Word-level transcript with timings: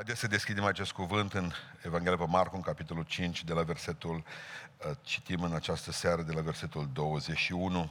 Haideți 0.00 0.20
să 0.20 0.26
deschidem 0.26 0.64
acest 0.64 0.92
cuvânt 0.92 1.32
în 1.32 1.52
Evanghelia 1.82 2.16
pe 2.16 2.24
Marcu, 2.28 2.56
în 2.56 2.62
capitolul 2.62 3.04
5, 3.04 3.44
de 3.44 3.52
la 3.52 3.62
versetul, 3.62 4.16
uh, 4.86 4.96
citim 5.02 5.42
în 5.42 5.54
această 5.54 5.92
seară 5.92 6.22
de 6.22 6.32
la 6.32 6.40
versetul 6.40 6.88
21. 6.92 7.90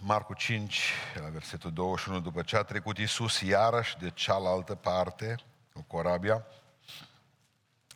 Marcu 0.00 0.34
5, 0.34 0.92
la 1.14 1.28
versetul 1.28 1.72
21, 1.72 2.20
după 2.20 2.42
ce 2.42 2.56
a 2.56 2.62
trecut 2.62 2.98
Iisus 2.98 3.40
iarăși 3.40 3.98
de 3.98 4.10
cealaltă 4.10 4.74
parte, 4.74 5.36
cu 5.72 5.82
corabia, 5.86 6.46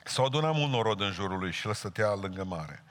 s-au 0.04 0.24
adunat 0.24 0.54
mult 0.54 0.70
norod 0.70 1.00
în 1.00 1.12
jurul 1.12 1.38
lui 1.38 1.52
și 1.52 1.66
el 1.66 1.74
stătea 1.74 2.14
lângă 2.14 2.44
mare. 2.44 2.84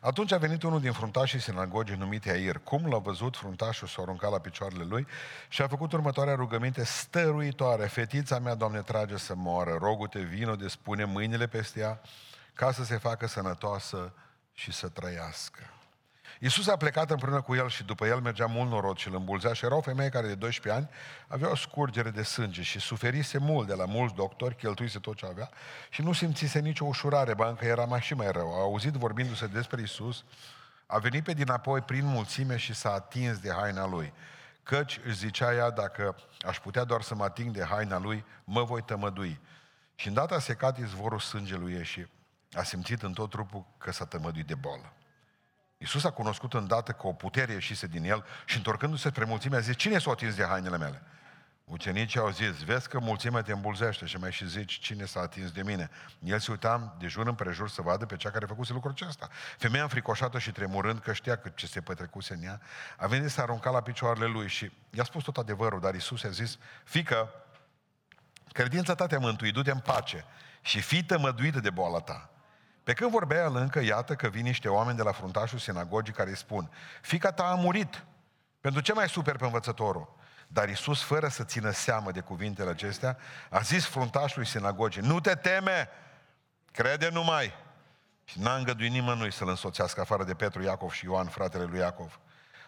Atunci 0.00 0.32
a 0.32 0.38
venit 0.38 0.62
unul 0.62 0.80
din 0.80 0.92
fruntașii 0.92 1.40
sinagogii 1.40 1.96
numit 1.96 2.26
Air. 2.26 2.60
Cum 2.64 2.86
l-a 2.86 2.98
văzut, 2.98 3.36
fruntașul 3.36 3.88
s-a 3.88 4.02
aruncat 4.02 4.30
la 4.30 4.38
picioarele 4.38 4.84
lui 4.84 5.06
și 5.48 5.62
a 5.62 5.68
făcut 5.68 5.92
următoarea 5.92 6.34
rugăminte 6.34 6.84
stăruitoare. 6.84 7.86
Fetița 7.86 8.38
mea, 8.38 8.54
Doamne, 8.54 8.80
trage 8.80 9.16
să 9.16 9.34
moară. 9.34 9.78
Rogu-te, 9.80 10.20
vino 10.20 10.56
de 10.56 10.68
spune 10.68 11.04
mâinile 11.04 11.46
peste 11.46 11.80
ea 11.80 12.00
ca 12.54 12.72
să 12.72 12.84
se 12.84 12.96
facă 12.96 13.26
sănătoasă 13.26 14.12
și 14.52 14.72
să 14.72 14.88
trăiască. 14.88 15.60
Iisus 16.40 16.66
a 16.66 16.76
plecat 16.76 17.10
împreună 17.10 17.40
cu 17.40 17.54
el 17.54 17.68
și 17.68 17.84
după 17.84 18.06
el 18.06 18.20
mergea 18.20 18.46
mult 18.46 18.70
norod 18.70 18.96
și 18.96 19.08
îl 19.08 19.14
îmbulzea 19.14 19.52
și 19.52 19.64
era 19.64 19.76
o 19.76 19.80
femeie 19.80 20.08
care 20.08 20.26
de 20.26 20.34
12 20.34 20.82
ani 20.82 20.90
avea 21.26 21.50
o 21.50 21.54
scurgere 21.54 22.10
de 22.10 22.22
sânge 22.22 22.62
și 22.62 22.80
suferise 22.80 23.38
mult 23.38 23.66
de 23.66 23.74
la 23.74 23.84
mulți 23.84 24.14
doctori, 24.14 24.56
cheltuise 24.56 24.98
tot 24.98 25.16
ce 25.16 25.26
avea 25.26 25.50
și 25.90 26.02
nu 26.02 26.12
simțise 26.12 26.58
nicio 26.58 26.84
ușurare, 26.84 27.34
ba 27.34 27.48
încă 27.48 27.64
era 27.64 27.84
mai 27.84 28.00
și 28.00 28.14
mai 28.14 28.32
rău. 28.32 28.54
A 28.54 28.60
auzit 28.60 28.92
vorbindu-se 28.92 29.46
despre 29.46 29.80
Iisus, 29.80 30.24
a 30.86 30.98
venit 30.98 31.24
pe 31.24 31.32
dinapoi 31.32 31.80
prin 31.80 32.04
mulțime 32.04 32.56
și 32.56 32.74
s-a 32.74 32.92
atins 32.92 33.38
de 33.38 33.52
haina 33.52 33.86
lui. 33.86 34.12
Căci 34.62 35.00
își 35.04 35.16
zicea 35.16 35.54
ea, 35.54 35.70
dacă 35.70 36.16
aș 36.40 36.58
putea 36.58 36.84
doar 36.84 37.02
să 37.02 37.14
mă 37.14 37.24
ating 37.24 37.50
de 37.50 37.64
haina 37.64 37.98
lui, 37.98 38.24
mă 38.44 38.62
voi 38.62 38.82
tămădui. 38.82 39.40
Și 39.94 40.08
îndată 40.08 40.34
a 40.34 40.38
secat 40.38 40.78
izvorul 40.78 41.18
sângelui 41.18 41.72
ei 41.72 41.84
și 41.84 42.06
a 42.52 42.62
simțit 42.62 43.02
în 43.02 43.12
tot 43.12 43.30
trupul 43.30 43.64
că 43.78 43.92
s-a 43.92 44.04
tămăduit 44.04 44.46
de 44.46 44.54
bolă. 44.54 44.92
Iisus 45.78 46.04
a 46.04 46.10
cunoscut 46.10 46.54
îndată 46.54 46.92
că 46.92 47.06
o 47.06 47.12
putere 47.12 47.52
ieșise 47.52 47.86
din 47.86 48.04
el 48.04 48.24
și 48.44 48.56
întorcându-se 48.56 49.08
spre 49.08 49.24
mulțime 49.24 49.56
a 49.56 49.60
zis, 49.60 49.76
cine 49.76 49.98
s-a 49.98 50.10
atins 50.10 50.34
de 50.34 50.44
hainele 50.44 50.78
mele? 50.78 51.02
Ucenicii 51.64 52.20
au 52.20 52.30
zis, 52.30 52.62
vezi 52.64 52.88
că 52.88 52.98
mulțimea 52.98 53.42
te 53.42 53.52
îmbulzește 53.52 54.06
și 54.06 54.16
mai 54.16 54.32
și 54.32 54.48
zici, 54.48 54.78
cine 54.78 55.04
s-a 55.04 55.20
atins 55.20 55.50
de 55.50 55.62
mine? 55.62 55.90
El 56.18 56.38
se 56.38 56.50
uita 56.50 56.96
de 56.98 57.06
jur 57.06 57.26
împrejur 57.26 57.68
să 57.68 57.82
vadă 57.82 58.06
pe 58.06 58.16
cea 58.16 58.30
care 58.30 58.46
făcuse 58.46 58.72
lucrul 58.72 58.90
acesta. 58.90 59.28
Femeia 59.58 59.82
înfricoșată 59.82 60.38
și 60.38 60.52
tremurând 60.52 60.98
că 60.98 61.12
știa 61.12 61.36
că 61.36 61.48
ce 61.48 61.66
se 61.66 61.80
pătrecuse 61.80 62.34
în 62.34 62.42
ea, 62.42 62.60
a 62.96 63.06
venit 63.06 63.30
să 63.30 63.40
arunca 63.40 63.70
la 63.70 63.80
picioarele 63.80 64.26
lui 64.26 64.48
și 64.48 64.72
i-a 64.90 65.04
spus 65.04 65.22
tot 65.22 65.36
adevărul, 65.36 65.80
dar 65.80 65.94
Iisus 65.94 66.24
a 66.24 66.28
zis, 66.28 66.58
fică, 66.84 67.30
credința 68.52 68.94
ta 68.94 69.06
te-a 69.06 69.18
mântuit, 69.18 69.52
du-te 69.52 69.70
în 69.70 69.80
pace 69.80 70.24
și 70.60 70.80
fii 70.80 71.04
tămăduită 71.04 71.60
de 71.60 71.70
boala 71.70 71.98
ta. 71.98 72.30
Pe 72.88 72.94
când 72.94 73.10
vorbea 73.10 73.42
el 73.42 73.56
încă, 73.56 73.80
iată 73.80 74.14
că 74.14 74.28
vin 74.28 74.42
niște 74.42 74.68
oameni 74.68 74.96
de 74.96 75.02
la 75.02 75.12
fruntașul 75.12 75.58
sinagogii 75.58 76.14
care 76.14 76.30
îi 76.30 76.36
spun, 76.36 76.70
fica 77.00 77.32
ta 77.32 77.44
a 77.44 77.54
murit, 77.54 78.04
pentru 78.60 78.80
ce 78.80 78.92
mai 78.92 79.08
super 79.08 79.36
pe 79.36 79.44
învățătorul? 79.44 80.16
Dar 80.46 80.68
Isus, 80.68 81.02
fără 81.02 81.28
să 81.28 81.44
țină 81.44 81.70
seamă 81.70 82.10
de 82.10 82.20
cuvintele 82.20 82.70
acestea, 82.70 83.18
a 83.50 83.60
zis 83.60 83.84
fruntașului 83.84 84.46
sinagogii, 84.46 85.02
nu 85.02 85.20
te 85.20 85.34
teme, 85.34 85.88
crede 86.72 87.08
numai. 87.08 87.52
Și 88.24 88.40
n-a 88.40 88.54
îngăduit 88.54 88.90
nimănui 88.90 89.32
să-l 89.32 89.48
însoțească 89.48 90.00
afară 90.00 90.24
de 90.24 90.34
Petru, 90.34 90.62
Iacov 90.62 90.90
și 90.90 91.04
Ioan, 91.04 91.26
fratele 91.26 91.64
lui 91.64 91.78
Iacov. 91.78 92.20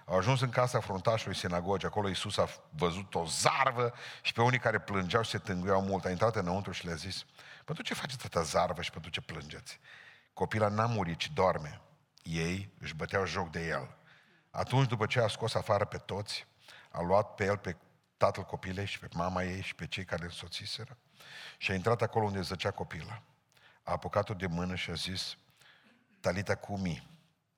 Au 0.04 0.16
ajuns 0.16 0.40
în 0.40 0.50
casa 0.50 0.80
fruntașului 0.80 1.36
sinagogii, 1.36 1.88
acolo 1.88 2.08
Iisus 2.08 2.38
a 2.38 2.48
văzut 2.70 3.14
o 3.14 3.24
zarvă 3.24 3.92
și 4.22 4.32
pe 4.32 4.42
unii 4.42 4.58
care 4.58 4.78
plângeau 4.78 5.22
și 5.22 5.30
se 5.30 5.38
tânguiau 5.38 5.82
mult. 5.82 6.04
A 6.04 6.10
intrat 6.10 6.36
înăuntru 6.36 6.72
și 6.72 6.86
le-a 6.86 6.94
zis, 6.94 7.24
pentru 7.64 7.84
ce 7.84 7.94
faceți 7.94 8.24
atâta 8.24 8.42
zarvă 8.42 8.82
și 8.82 8.90
pentru 8.90 9.10
ce 9.10 9.20
plângeți? 9.20 9.80
Copila 10.32 10.68
n-a 10.68 10.86
murit, 10.86 11.18
ci 11.18 11.30
doarme. 11.32 11.80
Ei 12.22 12.72
își 12.78 12.94
băteau 12.94 13.26
joc 13.26 13.50
de 13.50 13.66
el. 13.66 13.96
Atunci, 14.50 14.88
după 14.88 15.06
ce 15.06 15.20
a 15.20 15.28
scos 15.28 15.54
afară 15.54 15.84
pe 15.84 15.98
toți, 15.98 16.46
a 16.90 17.00
luat 17.02 17.34
pe 17.34 17.44
el 17.44 17.56
pe 17.56 17.76
tatăl 18.16 18.42
copilei 18.42 18.86
și 18.86 18.98
pe 18.98 19.08
mama 19.14 19.42
ei 19.42 19.62
și 19.62 19.74
pe 19.74 19.86
cei 19.86 20.04
care 20.04 20.24
îl 20.24 20.30
soțiseră 20.30 20.96
și 21.58 21.70
a 21.70 21.74
intrat 21.74 22.02
acolo 22.02 22.24
unde 22.24 22.40
zăcea 22.40 22.70
copila. 22.70 23.22
A 23.82 23.92
apucat-o 23.92 24.34
de 24.34 24.46
mână 24.46 24.74
și 24.74 24.90
a 24.90 24.94
zis, 24.94 25.36
Talita 26.20 26.54
Cumi, 26.54 27.10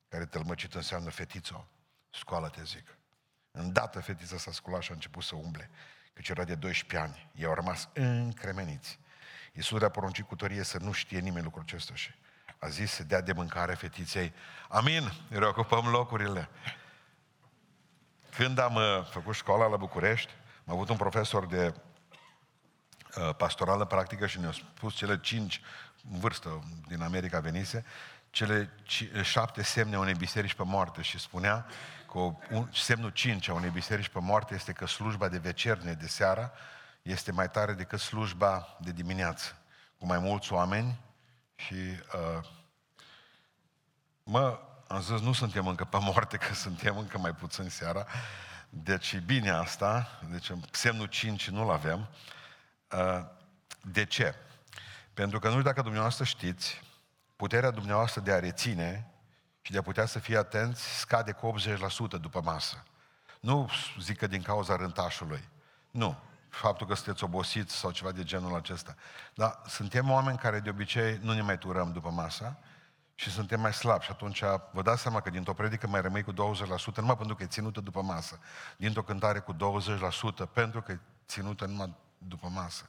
care 0.08 0.26
tălmăcit 0.26 0.75
înseamnă 0.75 1.10
fetiță, 1.10 1.66
scoală-te, 2.10 2.62
zic. 2.64 2.96
Îndată 3.50 4.00
fetița 4.00 4.36
s-a 4.36 4.52
sculat 4.52 4.82
și 4.82 4.91
a 4.91 4.94
început 4.94 5.22
să 5.22 5.34
umble, 5.34 5.70
căci 6.12 6.28
era 6.28 6.44
de 6.44 6.54
12 6.54 7.08
ani. 7.08 7.30
Ei 7.34 7.44
au 7.44 7.54
rămas 7.54 7.88
încremeniți. 7.94 8.98
Iisus 9.52 9.78
le-a 9.78 9.88
poruncit 9.88 10.26
cu 10.26 10.36
tărie 10.36 10.62
să 10.62 10.78
nu 10.78 10.92
știe 10.92 11.19
nimeni 11.19 11.44
lucrul 11.44 11.62
acesta 11.62 11.94
și 11.94 12.10
a 12.62 12.68
zis 12.68 12.90
să 12.90 13.04
dea 13.04 13.20
de 13.20 13.32
mâncare 13.32 13.74
fetiței. 13.74 14.32
Amin, 14.68 15.12
reocupăm 15.28 15.86
locurile. 15.86 16.48
Când 18.36 18.58
am 18.58 18.74
uh, 18.74 18.82
făcut 19.10 19.34
școala 19.34 19.66
la 19.66 19.76
București, 19.76 20.32
am 20.66 20.74
avut 20.74 20.88
un 20.88 20.96
profesor 20.96 21.46
de 21.46 21.74
uh, 23.16 23.34
pastorală 23.36 23.84
practică 23.84 24.26
și 24.26 24.40
ne-a 24.40 24.52
spus 24.52 24.94
cele 24.94 25.20
cinci, 25.20 25.60
în 26.12 26.18
vârstă 26.18 26.62
din 26.88 27.02
America 27.02 27.40
venise, 27.40 27.84
cele 28.30 28.70
șapte 29.22 29.62
semne 29.62 29.96
a 29.96 29.98
unei 29.98 30.14
biserici 30.14 30.54
pe 30.54 30.64
moarte 30.64 31.02
și 31.02 31.18
spunea 31.18 31.66
că 32.12 32.18
un, 32.50 32.68
semnul 32.72 33.10
cinci 33.10 33.48
a 33.48 33.54
unei 33.54 33.70
biserici 33.70 34.08
pe 34.08 34.20
moarte 34.20 34.54
este 34.54 34.72
că 34.72 34.86
slujba 34.86 35.28
de 35.28 35.38
vecerne 35.38 35.92
de 35.92 36.06
seara 36.06 36.52
este 37.02 37.32
mai 37.32 37.50
tare 37.50 37.72
decât 37.72 38.00
slujba 38.00 38.76
de 38.80 38.92
dimineață. 38.92 39.56
Cu 39.98 40.06
mai 40.06 40.18
mulți 40.18 40.52
oameni, 40.52 40.98
și 41.66 41.74
uh, 41.74 42.44
mă, 44.22 44.58
am 44.88 45.00
zis, 45.00 45.20
nu 45.20 45.32
suntem 45.32 45.66
încă 45.66 45.84
pe 45.84 45.98
moarte, 46.00 46.36
că 46.36 46.54
suntem 46.54 46.98
încă 46.98 47.18
mai 47.18 47.34
puțin 47.34 47.68
seara. 47.68 48.06
Deci 48.68 49.12
e 49.12 49.18
bine 49.18 49.50
asta, 49.50 50.20
deci 50.30 50.50
semnul 50.70 51.06
5 51.06 51.48
nu-l 51.48 51.70
avem. 51.70 52.08
Uh, 52.90 53.24
de 53.82 54.04
ce? 54.04 54.34
Pentru 55.14 55.38
că 55.38 55.46
nu 55.46 55.52
știu 55.52 55.66
dacă 55.66 55.82
dumneavoastră 55.82 56.24
știți, 56.24 56.82
puterea 57.36 57.70
dumneavoastră 57.70 58.20
de 58.20 58.32
a 58.32 58.38
reține 58.38 59.10
și 59.60 59.72
de 59.72 59.78
a 59.78 59.82
putea 59.82 60.06
să 60.06 60.18
fie 60.18 60.36
atenți 60.36 60.98
scade 60.98 61.32
cu 61.32 61.54
80% 62.16 62.20
după 62.20 62.40
masă. 62.40 62.84
Nu 63.40 63.70
zic 63.98 64.18
că 64.18 64.26
din 64.26 64.42
cauza 64.42 64.76
rântașului. 64.76 65.48
Nu 65.90 66.18
faptul 66.54 66.86
că 66.86 66.94
sunteți 66.94 67.24
obosiți 67.24 67.74
sau 67.74 67.90
ceva 67.90 68.12
de 68.12 68.22
genul 68.22 68.54
acesta. 68.54 68.94
Dar 69.34 69.60
suntem 69.66 70.10
oameni 70.10 70.38
care 70.38 70.60
de 70.60 70.70
obicei 70.70 71.18
nu 71.22 71.32
ne 71.32 71.40
mai 71.40 71.58
turăm 71.58 71.92
după 71.92 72.10
masa 72.10 72.58
și 73.14 73.30
suntem 73.30 73.60
mai 73.60 73.72
slabi 73.72 74.04
și 74.04 74.10
atunci 74.10 74.42
vă 74.72 74.82
dați 74.82 75.02
seama 75.02 75.20
că 75.20 75.30
dintr-o 75.30 75.54
predică 75.54 75.86
mai 75.86 76.00
rămâi 76.00 76.22
cu 76.22 76.32
20%, 76.32 76.36
numai 76.96 77.16
pentru 77.16 77.34
că 77.34 77.42
e 77.42 77.46
ținută 77.46 77.80
după 77.80 78.02
masă, 78.02 78.38
dintr-o 78.76 79.02
cântare 79.02 79.38
cu 79.38 79.54
20%, 79.54 79.56
pentru 80.52 80.82
că 80.82 80.92
e 80.92 80.98
ținută 81.26 81.66
numai 81.66 81.94
după 82.18 82.48
masă, 82.48 82.88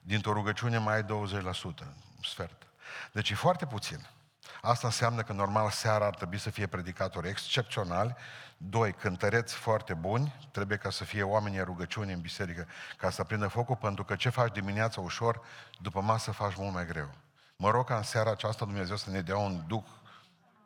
dintr-o 0.00 0.32
rugăciune 0.32 0.78
mai 0.78 0.94
ai 0.94 1.02
20%, 1.02 1.06
un 1.06 2.22
sfert. 2.22 2.62
Deci 3.12 3.30
e 3.30 3.34
foarte 3.34 3.66
puțin. 3.66 4.06
Asta 4.62 4.86
înseamnă 4.86 5.22
că 5.22 5.32
normal 5.32 5.70
seara 5.70 6.06
ar 6.06 6.14
trebui 6.14 6.38
să 6.38 6.50
fie 6.50 6.66
predicatori 6.66 7.28
excepționali, 7.28 8.14
doi, 8.56 8.92
cântăreți 8.92 9.54
foarte 9.54 9.94
buni, 9.94 10.34
trebuie 10.50 10.78
ca 10.78 10.90
să 10.90 11.04
fie 11.04 11.22
oamenii 11.22 11.60
rugăciuni 11.60 12.12
în 12.12 12.20
biserică, 12.20 12.66
ca 12.96 13.10
să 13.10 13.24
prindă 13.24 13.46
focul, 13.46 13.76
pentru 13.76 14.04
că 14.04 14.14
ce 14.14 14.28
faci 14.28 14.52
dimineața 14.52 15.00
ușor, 15.00 15.40
după 15.80 16.00
masă 16.00 16.30
faci 16.30 16.56
mult 16.56 16.72
mai 16.72 16.86
greu. 16.86 17.10
Mă 17.56 17.70
rog 17.70 17.86
ca 17.86 17.96
în 17.96 18.02
seara 18.02 18.30
aceasta 18.30 18.64
Dumnezeu 18.64 18.96
să 18.96 19.10
ne 19.10 19.20
dea 19.20 19.36
un 19.36 19.64
duc 19.66 19.86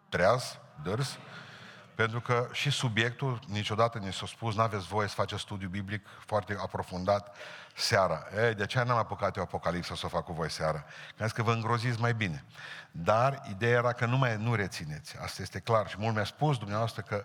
treaz, 0.09 0.59
dârs, 0.83 1.19
pentru 2.01 2.21
că 2.21 2.49
și 2.53 2.71
subiectul, 2.71 3.41
niciodată 3.47 3.99
ne 3.99 4.11
s-a 4.11 4.27
spus, 4.27 4.55
n-aveți 4.55 4.87
voie 4.87 5.09
să 5.09 5.15
faceți 5.15 5.41
studiu 5.41 5.69
biblic 5.69 6.07
foarte 6.27 6.57
aprofundat 6.61 7.37
seara. 7.75 8.27
Ei, 8.47 8.55
de 8.55 8.67
ce 8.67 8.83
n-am 8.83 8.97
apucat 8.97 9.37
eu 9.37 9.43
Apocalipsa 9.43 9.95
să 9.95 10.07
o 10.07 10.09
fac 10.09 10.25
cu 10.25 10.33
voi 10.33 10.51
seara? 10.51 10.85
Că 11.17 11.27
că 11.27 11.43
vă 11.43 11.53
îngroziți 11.53 12.01
mai 12.01 12.15
bine. 12.15 12.45
Dar 12.91 13.43
ideea 13.51 13.79
era 13.79 13.93
că 13.93 14.07
nu 14.07 14.17
mai 14.17 14.37
nu 14.37 14.55
rețineți. 14.55 15.17
Asta 15.19 15.43
este 15.43 15.59
clar. 15.59 15.89
Și 15.89 15.97
mult 15.99 16.15
mi-a 16.15 16.25
spus 16.25 16.59
dumneavoastră 16.59 17.03
că 17.03 17.25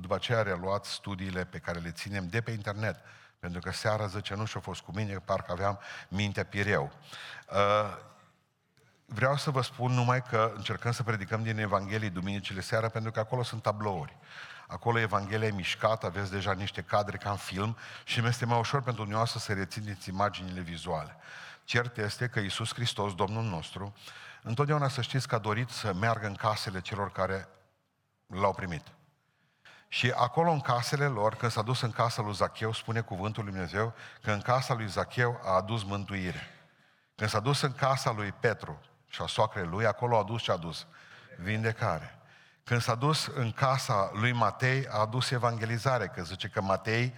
după 0.00 0.14
aceea 0.14 0.42
reluat 0.42 0.84
studiile 0.84 1.44
pe 1.44 1.58
care 1.58 1.78
le 1.78 1.90
ținem 1.90 2.28
de 2.28 2.40
pe 2.40 2.50
internet. 2.50 2.96
Pentru 3.38 3.60
că 3.60 3.72
seara, 3.72 4.06
zice, 4.06 4.34
nu 4.34 4.44
și-a 4.44 4.60
fost 4.60 4.80
cu 4.80 4.92
mine, 4.94 5.18
parcă 5.24 5.52
aveam 5.52 5.78
mintea 6.08 6.44
pireu. 6.44 6.92
Uh, 7.52 7.96
vreau 9.12 9.36
să 9.36 9.50
vă 9.50 9.62
spun 9.62 9.92
numai 9.92 10.22
că 10.22 10.52
încercăm 10.56 10.92
să 10.92 11.02
predicăm 11.02 11.42
din 11.42 11.58
Evanghelii 11.58 12.10
duminicile 12.10 12.60
seara, 12.60 12.88
pentru 12.88 13.10
că 13.10 13.20
acolo 13.20 13.42
sunt 13.42 13.62
tablouri. 13.62 14.16
Acolo 14.66 14.98
Evanghelia 14.98 15.46
e 15.46 15.52
mișcată, 15.52 16.06
aveți 16.06 16.30
deja 16.30 16.52
niște 16.52 16.82
cadre 16.82 17.16
ca 17.16 17.30
în 17.30 17.36
film 17.36 17.76
și 18.04 18.20
mi 18.20 18.26
este 18.26 18.46
mai 18.46 18.58
ușor 18.58 18.82
pentru 18.82 19.00
dumneavoastră 19.00 19.38
să 19.38 19.52
rețineți 19.52 20.08
imaginile 20.08 20.60
vizuale. 20.60 21.16
Cert 21.64 21.96
este 21.96 22.28
că 22.28 22.40
Iisus 22.40 22.74
Hristos, 22.74 23.14
Domnul 23.14 23.44
nostru, 23.44 23.94
întotdeauna 24.42 24.88
să 24.88 25.00
știți 25.00 25.28
că 25.28 25.34
a 25.34 25.38
dorit 25.38 25.68
să 25.68 25.94
meargă 25.94 26.26
în 26.26 26.34
casele 26.34 26.80
celor 26.80 27.12
care 27.12 27.48
l-au 28.26 28.54
primit. 28.54 28.82
Și 29.88 30.12
acolo 30.16 30.50
în 30.50 30.60
casele 30.60 31.06
lor, 31.06 31.34
când 31.34 31.52
s-a 31.52 31.62
dus 31.62 31.80
în 31.80 31.90
casa 31.90 32.22
lui 32.22 32.34
Zacheu, 32.34 32.72
spune 32.72 33.00
cuvântul 33.00 33.44
lui 33.44 33.52
Dumnezeu, 33.52 33.94
că 34.22 34.32
în 34.32 34.40
casa 34.40 34.74
lui 34.74 34.88
Zacheu 34.88 35.40
a 35.44 35.50
adus 35.50 35.82
mântuire. 35.82 36.50
Când 37.14 37.30
s-a 37.30 37.40
dus 37.40 37.60
în 37.60 37.72
casa 37.72 38.12
lui 38.12 38.32
Petru 38.32 38.80
și 39.10 39.22
a 39.22 39.26
soacrei 39.26 39.66
lui, 39.66 39.86
acolo 39.86 40.16
a 40.16 40.18
adus 40.18 40.42
ce 40.42 40.50
a 40.50 40.54
adus? 40.54 40.86
Vindecare. 41.36 42.18
Când 42.64 42.80
s-a 42.80 42.94
dus 42.94 43.26
în 43.26 43.52
casa 43.52 44.10
lui 44.12 44.32
Matei, 44.32 44.86
a 44.88 44.98
adus 44.98 45.30
evangelizare, 45.30 46.06
că 46.06 46.22
zice 46.22 46.48
că 46.48 46.60
Matei 46.60 47.14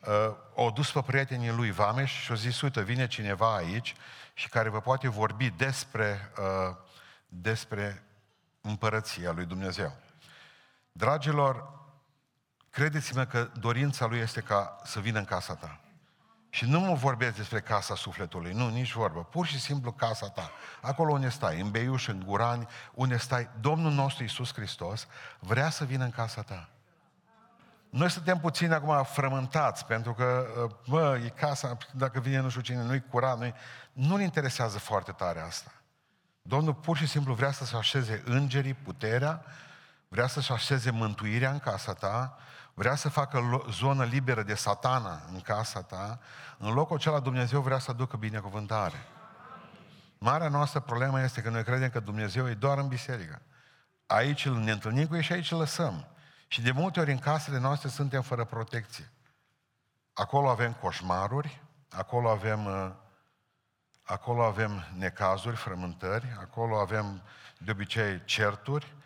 uh, 0.00 0.34
o 0.54 0.70
dus 0.70 0.92
pe 0.92 1.02
prietenii 1.02 1.50
lui 1.50 1.70
Vameș 1.70 2.12
și 2.12 2.32
a 2.32 2.34
zis, 2.34 2.60
uite, 2.60 2.82
vine 2.82 3.06
cineva 3.06 3.54
aici 3.54 3.94
și 4.34 4.48
care 4.48 4.68
vă 4.68 4.80
poate 4.80 5.08
vorbi 5.08 5.50
despre, 5.50 6.32
uh, 6.38 6.76
despre 7.26 8.02
împărăția 8.60 9.32
lui 9.32 9.44
Dumnezeu. 9.44 9.96
Dragilor, 10.92 11.72
credeți-mă 12.70 13.24
că 13.24 13.50
dorința 13.60 14.06
lui 14.06 14.18
este 14.18 14.40
ca 14.40 14.80
să 14.84 15.00
vină 15.00 15.18
în 15.18 15.24
casa 15.24 15.54
ta. 15.54 15.80
Și 16.50 16.64
nu 16.64 16.80
mă 16.80 16.94
vorbesc 16.94 17.36
despre 17.36 17.60
casa 17.60 17.94
sufletului, 17.94 18.52
nu, 18.52 18.68
nici 18.68 18.92
vorbă. 18.92 19.24
Pur 19.24 19.46
și 19.46 19.60
simplu 19.60 19.92
casa 19.92 20.28
ta. 20.28 20.50
Acolo 20.80 21.12
unde 21.12 21.28
stai, 21.28 21.60
în 21.60 21.70
Beiuș, 21.70 22.06
în 22.06 22.22
Gurani, 22.26 22.66
unde 22.94 23.16
stai, 23.16 23.48
Domnul 23.60 23.92
nostru 23.92 24.22
Iisus 24.22 24.52
Hristos 24.52 25.06
vrea 25.38 25.70
să 25.70 25.84
vină 25.84 26.04
în 26.04 26.10
casa 26.10 26.42
ta. 26.42 26.68
Noi 27.90 28.10
suntem 28.10 28.38
puțin 28.38 28.72
acum 28.72 29.04
frământați, 29.04 29.86
pentru 29.86 30.14
că, 30.14 30.46
bă, 30.86 31.20
e 31.24 31.28
casa, 31.28 31.76
dacă 31.92 32.20
vine 32.20 32.40
nu 32.40 32.48
știu 32.48 32.60
cine, 32.60 32.82
nu-i 32.82 33.04
curat, 33.10 33.38
nu 33.38 33.54
Nu-l 33.92 34.20
interesează 34.20 34.78
foarte 34.78 35.12
tare 35.12 35.40
asta. 35.40 35.72
Domnul 36.42 36.74
pur 36.74 36.96
și 36.96 37.06
simplu 37.06 37.34
vrea 37.34 37.52
să-și 37.52 37.74
așeze 37.74 38.22
îngerii, 38.24 38.74
puterea, 38.74 39.44
vrea 40.08 40.26
să-și 40.26 40.52
așeze 40.52 40.90
mântuirea 40.90 41.50
în 41.50 41.58
casa 41.58 41.92
ta, 41.92 42.38
vrea 42.78 42.94
să 42.94 43.08
facă 43.08 43.62
zonă 43.70 44.04
liberă 44.04 44.42
de 44.42 44.54
satana 44.54 45.22
în 45.32 45.40
casa 45.40 45.82
ta, 45.82 46.18
în 46.58 46.72
locul 46.72 46.96
acela 46.96 47.20
Dumnezeu 47.20 47.60
vrea 47.60 47.78
să 47.78 47.90
aducă 47.90 48.16
binecuvântare. 48.16 49.06
Marea 50.18 50.48
noastră 50.48 50.80
problemă 50.80 51.22
este 51.22 51.40
că 51.40 51.50
noi 51.50 51.64
credem 51.64 51.90
că 51.90 52.00
Dumnezeu 52.00 52.48
e 52.48 52.54
doar 52.54 52.78
în 52.78 52.88
biserică. 52.88 53.42
Aici 54.06 54.46
îl 54.46 54.56
ne 54.56 54.70
întâlnim 54.70 55.06
cu 55.06 55.14
ei 55.14 55.22
și 55.22 55.32
aici 55.32 55.50
îl 55.50 55.58
lăsăm. 55.58 56.06
Și 56.48 56.62
de 56.62 56.70
multe 56.70 57.00
ori 57.00 57.10
în 57.10 57.18
casele 57.18 57.58
noastre 57.58 57.88
suntem 57.88 58.22
fără 58.22 58.44
protecție. 58.44 59.10
Acolo 60.12 60.48
avem 60.48 60.72
coșmaruri, 60.72 61.62
acolo 61.90 62.30
avem, 62.30 62.64
uh, 62.64 62.90
acolo 64.02 64.44
avem 64.44 64.84
necazuri, 64.96 65.56
frământări, 65.56 66.36
acolo 66.40 66.78
avem 66.78 67.22
de 67.58 67.70
obicei 67.70 68.24
certuri, 68.24 68.96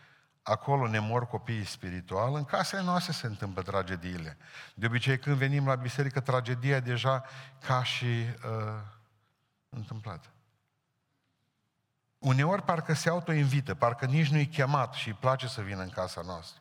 acolo 0.43 0.89
ne 0.89 0.99
mor 0.99 1.27
copiii 1.27 1.65
spiritual, 1.65 2.35
în 2.35 2.44
casele 2.44 2.83
noastre 2.83 3.12
se 3.12 3.27
întâmplă 3.27 3.62
tragediile. 3.62 4.37
De 4.75 4.87
obicei 4.87 5.19
când 5.19 5.37
venim 5.37 5.67
la 5.67 5.75
biserică, 5.75 6.21
tragedia 6.21 6.77
e 6.77 6.81
deja 6.81 7.25
ca 7.67 7.83
și 7.83 8.06
uh, 8.06 8.81
întâmplată. 9.69 10.29
Uneori 12.19 12.62
parcă 12.62 12.94
se 12.94 13.09
autoinvită, 13.09 13.75
parcă 13.75 14.06
nici 14.06 14.29
nu-i 14.29 14.47
chemat 14.47 14.94
și 14.94 15.09
îi 15.09 15.15
place 15.15 15.47
să 15.47 15.61
vină 15.61 15.83
în 15.83 15.89
casa 15.89 16.23
noastră. 16.25 16.61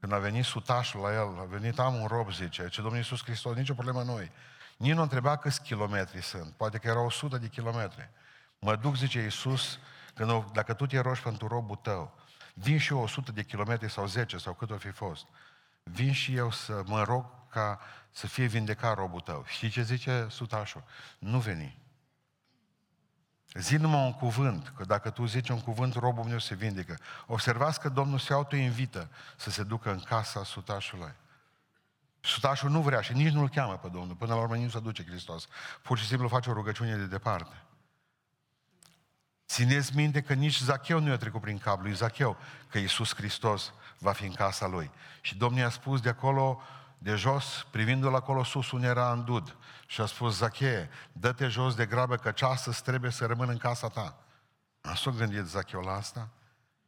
Când 0.00 0.12
a 0.12 0.18
venit 0.18 0.44
sutașul 0.44 1.00
la 1.00 1.12
el, 1.12 1.38
a 1.40 1.44
venit, 1.44 1.78
am 1.78 1.94
un 1.94 2.06
rob, 2.06 2.32
zice, 2.32 2.68
ce 2.68 2.80
Domnul 2.80 2.98
Iisus 2.98 3.22
Hristos, 3.24 3.56
nicio 3.56 3.74
problemă 3.74 4.02
noi. 4.02 4.30
Nici 4.76 4.92
nu 4.92 5.02
întreba 5.02 5.36
câți 5.36 5.62
kilometri 5.62 6.22
sunt, 6.22 6.52
poate 6.52 6.78
că 6.78 6.88
erau 6.88 7.04
100 7.04 7.38
de 7.38 7.48
kilometri. 7.48 8.10
Mă 8.58 8.76
duc, 8.76 8.96
zice 8.96 9.20
Iisus, 9.20 9.78
când, 10.14 10.50
dacă 10.52 10.74
tu 10.74 10.86
te 10.86 10.98
rogi 10.98 11.22
pentru 11.22 11.46
robul 11.46 11.76
tău, 11.76 12.14
vin 12.52 12.78
și 12.78 12.92
eu 12.92 13.02
100 13.02 13.32
de 13.32 13.42
kilometri 13.42 13.90
sau 13.90 14.06
10 14.06 14.38
sau 14.38 14.54
cât 14.54 14.70
o 14.70 14.76
fi 14.76 14.90
fost. 14.90 15.26
Vin 15.82 16.12
și 16.12 16.36
eu 16.36 16.50
să 16.50 16.82
mă 16.86 17.02
rog 17.02 17.24
ca 17.50 17.80
să 18.10 18.26
fie 18.26 18.46
vindecat 18.46 18.96
robul 18.96 19.20
tău. 19.20 19.44
Știi 19.46 19.68
ce 19.68 19.82
zice 19.82 20.26
sutașul? 20.30 20.84
Nu 21.18 21.38
veni. 21.38 21.80
Zi 23.54 23.76
numai 23.76 24.04
un 24.04 24.12
cuvânt, 24.12 24.72
că 24.76 24.84
dacă 24.84 25.10
tu 25.10 25.24
zici 25.24 25.48
un 25.48 25.60
cuvânt, 25.60 25.94
robul 25.94 26.24
meu 26.24 26.38
se 26.38 26.54
vindecă. 26.54 26.98
Observați 27.26 27.80
că 27.80 27.88
Domnul 27.88 28.18
se 28.18 28.32
autoinvită 28.32 29.10
să 29.36 29.50
se 29.50 29.62
ducă 29.62 29.90
în 29.90 30.00
casa 30.00 30.44
sutașului. 30.44 31.14
Sutașul 32.20 32.70
nu 32.70 32.80
vrea 32.80 33.00
și 33.00 33.12
nici 33.12 33.32
nu-l 33.32 33.48
cheamă 33.48 33.78
pe 33.78 33.88
Domnul. 33.88 34.16
Până 34.16 34.34
la 34.34 34.40
urmă 34.40 34.54
nici 34.54 34.64
nu 34.64 34.70
se 34.70 34.80
duce 34.80 35.04
Hristos. 35.04 35.46
Pur 35.82 35.98
și 35.98 36.06
simplu 36.06 36.28
face 36.28 36.50
o 36.50 36.52
rugăciune 36.52 36.96
de 36.96 37.06
departe. 37.06 37.62
Țineți 39.52 39.96
minte 39.96 40.20
că 40.20 40.32
nici 40.32 40.58
Zacheu 40.58 41.00
nu 41.00 41.08
i-a 41.08 41.16
trecut 41.16 41.40
prin 41.40 41.58
cap 41.58 41.82
lui 41.82 41.94
Zacheu, 41.94 42.36
că 42.70 42.78
Iisus 42.78 43.14
Hristos 43.14 43.72
va 43.98 44.12
fi 44.12 44.24
în 44.24 44.32
casa 44.32 44.66
lui. 44.66 44.90
Și 45.20 45.36
Domnul 45.36 45.60
i-a 45.60 45.70
spus 45.70 46.00
de 46.00 46.08
acolo, 46.08 46.62
de 46.98 47.14
jos, 47.14 47.66
privindu-l 47.70 48.14
acolo 48.14 48.44
sus, 48.44 48.70
unde 48.70 48.86
era 48.86 49.12
în 49.12 49.24
dud. 49.24 49.56
Și 49.86 50.00
a 50.00 50.06
spus, 50.06 50.36
Zacheie, 50.36 50.90
dă-te 51.12 51.46
jos 51.46 51.74
de 51.74 51.86
grabă, 51.86 52.16
că 52.16 52.30
ceasă 52.30 52.72
trebuie 52.84 53.10
să 53.10 53.26
rămână 53.26 53.50
în 53.50 53.56
casa 53.56 53.88
ta. 53.88 54.16
Nu 54.80 54.94
s-a 54.94 55.10
gândit 55.10 55.44
Zacheu 55.44 55.80
la 55.80 55.92
asta? 55.92 56.28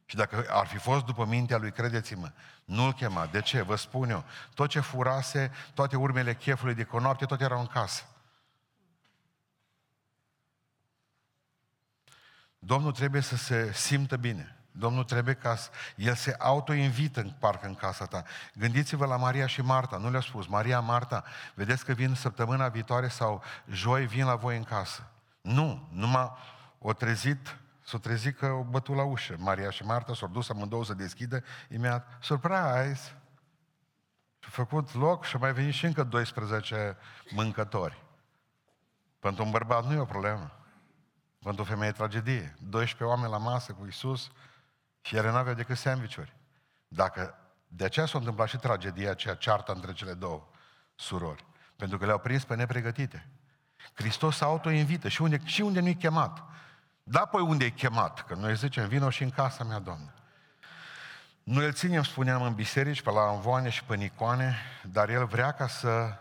Și 0.05 0.15
dacă 0.15 0.45
ar 0.49 0.67
fi 0.67 0.77
fost 0.77 1.05
după 1.05 1.25
mintea 1.25 1.57
lui, 1.57 1.71
credeți-mă, 1.71 2.31
nu-l 2.63 2.93
chema. 2.93 3.25
De 3.25 3.41
ce? 3.41 3.61
Vă 3.61 3.75
spun 3.75 4.09
eu. 4.09 4.23
Tot 4.53 4.69
ce 4.69 4.79
furase, 4.79 5.51
toate 5.73 5.95
urmele 5.95 6.35
chefului 6.35 6.73
de 6.73 6.83
conopte, 6.83 7.25
tot 7.25 7.41
erau 7.41 7.59
în 7.59 7.67
casă. 7.67 8.03
Domnul 12.65 12.91
trebuie 12.91 13.21
să 13.21 13.35
se 13.35 13.73
simtă 13.73 14.17
bine. 14.17 14.55
Domnul 14.71 15.03
trebuie 15.03 15.33
ca 15.33 15.57
El 15.95 16.15
se 16.15 16.35
autoinvită 16.39 17.19
în 17.19 17.29
parcă 17.39 17.67
în 17.67 17.75
casa 17.75 18.05
ta. 18.05 18.23
Gândiți-vă 18.53 19.05
la 19.05 19.17
Maria 19.17 19.47
și 19.47 19.61
Marta. 19.61 19.97
Nu 19.97 20.11
le-a 20.11 20.21
spus, 20.21 20.47
Maria, 20.47 20.79
Marta, 20.79 21.23
vedeți 21.53 21.85
că 21.85 21.93
vin 21.93 22.13
săptămâna 22.13 22.67
viitoare 22.67 23.07
sau 23.07 23.43
joi 23.69 24.05
vin 24.07 24.25
la 24.25 24.35
voi 24.35 24.57
în 24.57 24.63
casă. 24.63 25.07
Nu, 25.41 25.89
numai 25.91 26.31
o 26.79 26.93
trezit, 26.93 27.57
s-o 27.83 27.97
trezit 27.97 28.37
că 28.37 28.45
o 28.45 28.63
bătut 28.63 28.95
la 28.95 29.03
ușă. 29.03 29.35
Maria 29.37 29.69
și 29.69 29.83
Marta 29.83 30.13
s-au 30.13 30.27
dus 30.27 30.49
amândouă 30.49 30.85
să 30.85 30.93
deschidă, 30.93 31.43
imediat, 31.69 32.17
surprise! 32.21 33.21
Și 34.39 34.49
făcut 34.49 34.93
loc 34.93 35.25
și 35.25 35.37
mai 35.37 35.53
venit 35.53 35.73
și 35.73 35.85
încă 35.85 36.03
12 36.03 36.97
mâncători. 37.29 38.03
Pentru 39.19 39.43
un 39.43 39.51
bărbat 39.51 39.85
nu 39.85 39.93
e 39.93 39.97
o 39.97 40.05
problemă. 40.05 40.64
Pentru 41.45 41.63
o 41.63 41.65
femeie 41.65 41.91
tragedie. 41.91 42.55
12 42.59 43.03
oameni 43.03 43.31
la 43.31 43.37
masă 43.37 43.71
cu 43.71 43.85
Isus 43.85 44.31
și 45.01 45.15
ele 45.15 45.31
n-aveau 45.31 45.55
decât 45.55 45.77
sandvișuri. 45.77 46.35
Dacă 46.87 47.35
de 47.67 47.83
aceea 47.83 48.05
s-a 48.05 48.17
întâmplat 48.17 48.47
și 48.47 48.57
tragedia 48.57 49.11
aceea 49.11 49.35
ceartă 49.35 49.71
între 49.71 49.93
cele 49.93 50.13
două 50.13 50.47
surori. 50.95 51.45
Pentru 51.75 51.97
că 51.97 52.05
le-au 52.05 52.19
prins 52.19 52.43
pe 52.43 52.55
nepregătite. 52.55 53.27
Hristos 53.93 54.37
se 54.37 54.43
autoinvită 54.43 55.07
și 55.07 55.21
unde, 55.21 55.41
și 55.43 55.61
unde 55.61 55.79
nu-i 55.79 55.95
chemat. 55.95 56.43
Da, 57.03 57.25
păi 57.25 57.41
unde 57.41 57.65
e 57.65 57.69
chemat? 57.69 58.25
Că 58.25 58.35
noi 58.35 58.55
zicem, 58.55 58.87
vină 58.87 59.09
și 59.09 59.23
în 59.23 59.29
casa 59.29 59.63
mea, 59.63 59.79
Doamne. 59.79 60.13
Noi 61.43 61.65
îl 61.65 61.73
ținem, 61.73 62.03
spuneam, 62.03 62.41
în 62.41 62.53
biserici, 62.53 63.01
pe 63.01 63.11
la 63.11 63.31
învoane 63.31 63.69
și 63.69 63.83
pe 63.83 63.95
nicoane, 63.95 64.55
dar 64.83 65.09
El 65.09 65.25
vrea 65.25 65.51
ca 65.51 65.67
să... 65.67 66.17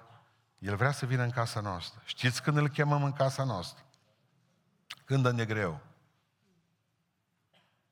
El 0.58 0.76
vrea 0.76 0.92
să 0.92 1.06
vină 1.06 1.22
în 1.22 1.30
casa 1.30 1.60
noastră. 1.60 2.02
Știți 2.04 2.42
când 2.42 2.56
îl 2.56 2.68
chemăm 2.68 3.02
în 3.02 3.12
casa 3.12 3.44
noastră? 3.44 3.83
Când 5.04 5.26
ne 5.26 5.44
greu. 5.44 5.80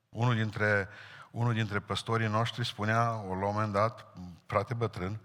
Unul 0.09 0.35
dintre, 0.35 0.89
unul 1.31 1.53
dintre 1.53 1.79
păstorii 1.79 2.27
noștri 2.27 2.65
spunea, 2.65 3.03
la 3.03 3.15
un 3.15 3.39
moment 3.39 3.73
dat, 3.73 4.13
frate 4.45 4.73
bătrân, 4.73 5.19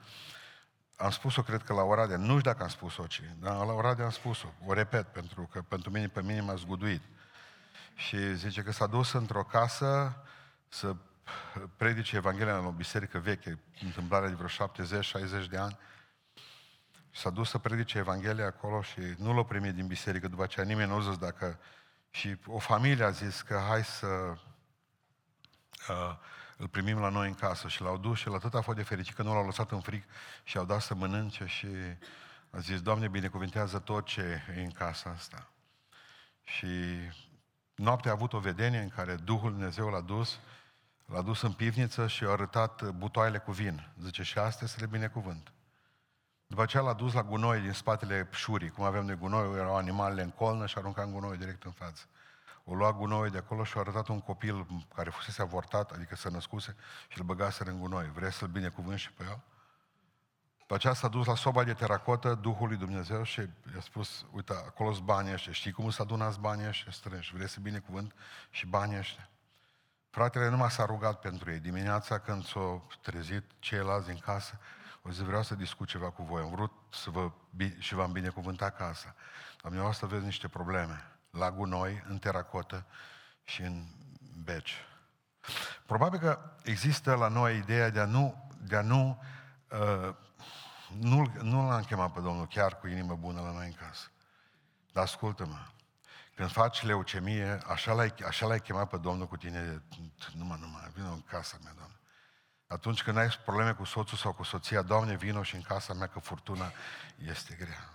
am 0.96 1.10
spus-o, 1.10 1.42
cred 1.42 1.62
că 1.62 1.72
la 1.72 1.82
Oradea, 1.82 2.16
nu 2.16 2.38
știu 2.38 2.40
dacă 2.40 2.62
am 2.62 2.68
spus-o, 2.68 3.06
ci, 3.06 3.22
dar 3.38 3.66
la 3.66 3.72
Oradea 3.72 4.04
am 4.04 4.10
spus-o, 4.10 4.52
o 4.66 4.72
repet, 4.72 5.06
pentru 5.06 5.48
că 5.52 5.62
pentru 5.62 5.90
mine, 5.90 6.08
pe 6.08 6.22
mine 6.22 6.40
m-a 6.40 6.54
zguduit. 6.54 7.02
Și 7.94 8.34
zice 8.36 8.62
că 8.62 8.72
s-a 8.72 8.86
dus 8.86 9.12
într-o 9.12 9.44
casă 9.44 10.16
să 10.68 10.96
predice 11.76 12.16
Evanghelia 12.16 12.58
în 12.58 12.64
o 12.64 12.70
biserică 12.70 13.18
veche, 13.18 13.58
întâmplarea 13.84 14.28
de 14.28 14.34
vreo 14.34 14.68
70-60 15.44 15.48
de 15.50 15.56
ani, 15.56 15.78
s-a 17.12 17.30
dus 17.30 17.48
să 17.48 17.58
predice 17.58 17.98
Evanghelia 17.98 18.46
acolo 18.46 18.82
și 18.82 19.00
nu 19.16 19.34
l-a 19.34 19.44
primit 19.44 19.74
din 19.74 19.86
biserică. 19.86 20.28
După 20.28 20.42
aceea 20.42 20.66
nimeni 20.66 20.90
nu 20.90 20.96
a 20.96 21.00
zis 21.00 21.16
dacă... 21.16 21.58
Și 22.10 22.36
o 22.46 22.58
familie 22.58 23.04
a 23.04 23.10
zis 23.10 23.40
că 23.40 23.60
hai 23.68 23.84
să 23.84 24.06
uh, 25.88 26.16
îl 26.56 26.68
primim 26.68 26.98
la 26.98 27.08
noi 27.08 27.28
în 27.28 27.34
casă 27.34 27.68
și 27.68 27.82
l-au 27.82 27.96
dus 27.96 28.18
și 28.18 28.28
la 28.28 28.34
atât 28.34 28.54
a 28.54 28.60
fost 28.60 28.76
de 28.76 28.82
fericit 28.82 29.14
că 29.14 29.22
nu 29.22 29.34
l-au 29.34 29.44
lăsat 29.44 29.70
în 29.70 29.80
fric 29.80 30.04
și 30.42 30.56
au 30.58 30.64
dat 30.64 30.80
să 30.80 30.94
mănânce 30.94 31.46
și 31.46 31.66
a 32.50 32.58
zis, 32.58 32.80
Doamne, 32.80 33.08
binecuvintează 33.08 33.78
tot 33.78 34.06
ce 34.06 34.42
e 34.56 34.60
în 34.60 34.70
casa 34.70 35.10
asta. 35.10 35.50
Și 36.42 36.66
noaptea 37.74 38.10
a 38.10 38.14
avut 38.14 38.32
o 38.32 38.38
vedenie 38.38 38.80
în 38.80 38.88
care 38.88 39.14
Duhul 39.14 39.50
Dumnezeu 39.50 39.88
l-a 39.88 40.00
dus, 40.00 40.38
l-a 41.06 41.22
dus 41.22 41.42
în 41.42 41.52
pivniță 41.52 42.06
și 42.06 42.24
a 42.24 42.30
arătat 42.30 42.90
butoaiele 42.90 43.38
cu 43.38 43.52
vin. 43.52 43.88
Zice, 44.02 44.22
și 44.22 44.38
astea 44.38 44.66
să 44.66 44.76
le 44.80 44.86
binecuvânt. 44.86 45.52
După 46.50 46.62
aceea 46.62 46.82
l-a 46.82 46.92
dus 46.92 47.12
la 47.12 47.22
gunoi 47.22 47.60
din 47.60 47.72
spatele 47.72 48.28
șurii, 48.32 48.70
cum 48.70 48.84
avem 48.84 49.06
de 49.06 49.14
gunoi, 49.14 49.58
erau 49.58 49.76
animalele 49.76 50.22
în 50.22 50.30
colnă 50.30 50.66
și 50.66 50.78
arunca 50.78 51.02
în 51.02 51.12
gunoi 51.12 51.36
direct 51.36 51.62
în 51.62 51.70
față. 51.70 52.04
o 52.64 52.74
lua 52.74 52.92
gunoi 52.92 53.30
de 53.30 53.38
acolo 53.38 53.64
și 53.64 53.76
a 53.76 53.80
arătat 53.80 54.08
un 54.08 54.20
copil 54.20 54.66
care 54.94 55.10
fusese 55.10 55.42
avortat, 55.42 55.90
adică 55.90 56.16
să 56.16 56.30
născuse, 56.30 56.76
și 57.08 57.18
îl 57.18 57.24
băgase 57.24 57.68
în 57.68 57.78
gunoi. 57.78 58.10
Vrei 58.14 58.32
să-l 58.32 58.48
binecuvânt 58.48 58.98
și 58.98 59.12
pe 59.12 59.24
el? 59.24 59.40
După 60.58 60.74
aceea 60.74 60.92
s-a 60.92 61.08
dus 61.08 61.26
la 61.26 61.34
soba 61.34 61.64
de 61.64 61.72
teracotă 61.72 62.34
Duhului 62.34 62.76
Dumnezeu 62.76 63.22
și 63.22 63.40
i-a 63.40 63.80
spus, 63.80 64.26
uite, 64.32 64.52
acolo 64.52 64.92
sunt 64.92 65.04
banii 65.04 65.32
ăștia, 65.32 65.52
știi 65.52 65.72
cum 65.72 65.90
să 65.90 66.02
adunați 66.02 66.40
banii 66.40 66.66
ăștia 66.66 66.92
strânși, 66.92 67.34
vrei 67.34 67.48
să 67.48 67.60
binecuvânt 67.60 68.14
și 68.50 68.66
banii 68.66 68.98
ăștia. 68.98 69.28
Fratele 70.10 70.48
numai 70.48 70.70
s-a 70.70 70.84
rugat 70.84 71.20
pentru 71.20 71.50
ei. 71.50 71.58
Dimineața 71.58 72.18
când 72.18 72.44
s-au 72.44 72.86
trezit 73.00 73.44
ceilalți 73.58 74.06
din 74.06 74.18
casă, 74.18 74.58
o 75.08 75.10
zi 75.10 75.22
vreau 75.22 75.42
să 75.42 75.54
discut 75.54 75.88
ceva 75.88 76.10
cu 76.10 76.22
voi. 76.22 76.42
Am 76.42 76.50
vrut 76.50 76.72
să 76.90 77.10
vă, 77.10 77.30
și 77.78 77.94
v-am 77.94 78.12
binecuvântat 78.12 78.76
casa. 78.76 79.14
Dar 79.62 79.92
să 79.92 80.04
aveți 80.04 80.24
niște 80.24 80.48
probleme. 80.48 81.12
La 81.30 81.50
gunoi, 81.50 82.04
în 82.08 82.18
teracotă 82.18 82.86
și 83.44 83.62
în 83.62 83.84
beci. 84.44 84.74
Probabil 85.86 86.18
că 86.18 86.38
există 86.62 87.14
la 87.14 87.28
noi 87.28 87.56
ideea 87.56 87.90
de 87.90 88.00
a 88.00 88.04
nu, 88.04 88.50
de 88.60 88.76
a 88.76 88.80
nu, 88.80 89.22
uh, 89.70 90.14
nu, 90.98 91.32
nu 91.42 91.68
l-am 91.68 91.82
chemat 91.82 92.12
pe 92.12 92.20
Domnul 92.20 92.46
chiar 92.46 92.78
cu 92.78 92.86
inimă 92.86 93.14
bună 93.14 93.40
la 93.40 93.52
noi 93.52 93.66
în 93.66 93.86
casă. 93.86 94.10
Dar 94.92 95.04
ascultă-mă, 95.04 95.66
când 96.34 96.50
faci 96.50 96.82
leucemie, 96.82 97.58
așa 97.66 97.92
l-ai, 97.92 98.14
așa 98.26 98.46
l-ai 98.46 98.60
chemat 98.60 98.88
pe 98.88 98.96
Domnul 98.96 99.26
cu 99.26 99.36
tine, 99.36 99.82
numai, 100.34 100.58
numai, 100.60 100.90
vină 100.94 101.08
în 101.08 101.22
casa 101.22 101.58
mea, 101.62 101.72
Doamne. 101.76 101.97
Atunci 102.68 103.02
când 103.02 103.16
ai 103.16 103.28
probleme 103.28 103.72
cu 103.72 103.84
soțul 103.84 104.18
sau 104.18 104.32
cu 104.32 104.42
soția, 104.42 104.82
Doamne, 104.82 105.16
vină 105.16 105.42
și 105.42 105.54
în 105.54 105.62
casa 105.62 105.94
mea 105.94 106.06
că 106.06 106.18
furtuna 106.18 106.72
este 107.16 107.54
grea. 107.54 107.92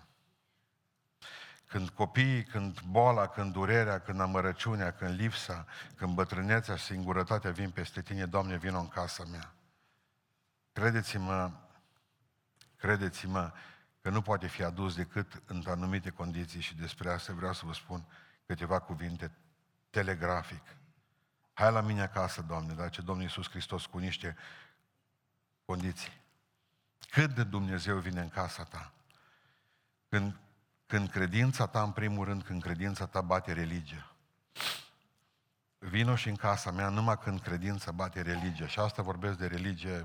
Când 1.66 1.90
copiii, 1.90 2.44
când 2.44 2.82
boala, 2.82 3.28
când 3.28 3.54
durerea, 3.54 4.00
când 4.00 4.20
amărăciunea, 4.20 4.92
când 4.92 5.20
lipsa, 5.20 5.66
când 5.96 6.14
bătrânețea 6.14 6.76
și 6.76 6.84
singurătatea 6.84 7.52
vin 7.52 7.70
peste 7.70 8.02
tine, 8.02 8.26
Doamne, 8.26 8.58
vină 8.58 8.78
în 8.78 8.88
casa 8.88 9.24
mea. 9.24 9.54
Credeți-mă, 10.72 11.52
credeți-mă 12.76 13.52
că 14.02 14.10
nu 14.10 14.22
poate 14.22 14.48
fi 14.48 14.64
adus 14.64 14.96
decât 14.96 15.42
în 15.46 15.64
anumite 15.68 16.10
condiții 16.10 16.62
și 16.62 16.76
despre 16.76 17.12
asta 17.12 17.34
vreau 17.34 17.54
să 17.54 17.66
vă 17.66 17.74
spun 17.74 18.06
câteva 18.46 18.80
cuvinte 18.80 19.32
telegrafic. 19.90 20.64
Hai 21.54 21.72
la 21.72 21.82
mine 21.82 22.02
acasă, 22.02 22.42
Doamne, 22.42 22.74
dar 22.74 22.90
ce 22.90 23.02
Domnul 23.02 23.24
Iisus 23.24 23.50
Hristos 23.50 23.86
cu 23.86 23.98
niște 23.98 24.36
condiții. 25.66 26.22
Cât 27.10 27.34
de 27.34 27.44
Dumnezeu 27.44 27.98
vine 27.98 28.22
în 28.22 28.30
casa 28.30 28.64
ta? 28.64 28.92
Când, 30.10 30.36
când 30.86 31.10
credința 31.10 31.68
ta, 31.68 31.82
în 31.82 31.92
primul 31.92 32.26
rând, 32.26 32.44
când 32.44 32.62
credința 32.62 33.06
ta 33.06 33.22
bate 33.22 33.54
religia. 33.54 34.16
Vino 35.78 36.16
și 36.16 36.30
în 36.30 36.36
casa 36.36 36.72
mea 36.72 36.90
numai 36.90 37.18
când 37.18 37.42
credința 37.42 37.92
bate 37.92 38.22
religia. 38.22 38.68
Și 38.68 38.80
asta 38.80 39.02
vorbesc 39.02 39.38
de 39.38 39.48
religie 39.48 39.96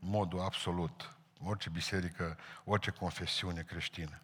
în 0.00 0.08
modul 0.08 0.40
absolut. 0.40 1.16
Orice 1.44 1.70
biserică, 1.70 2.38
orice 2.64 2.90
confesiune 2.90 3.62
creștină. 3.62 4.20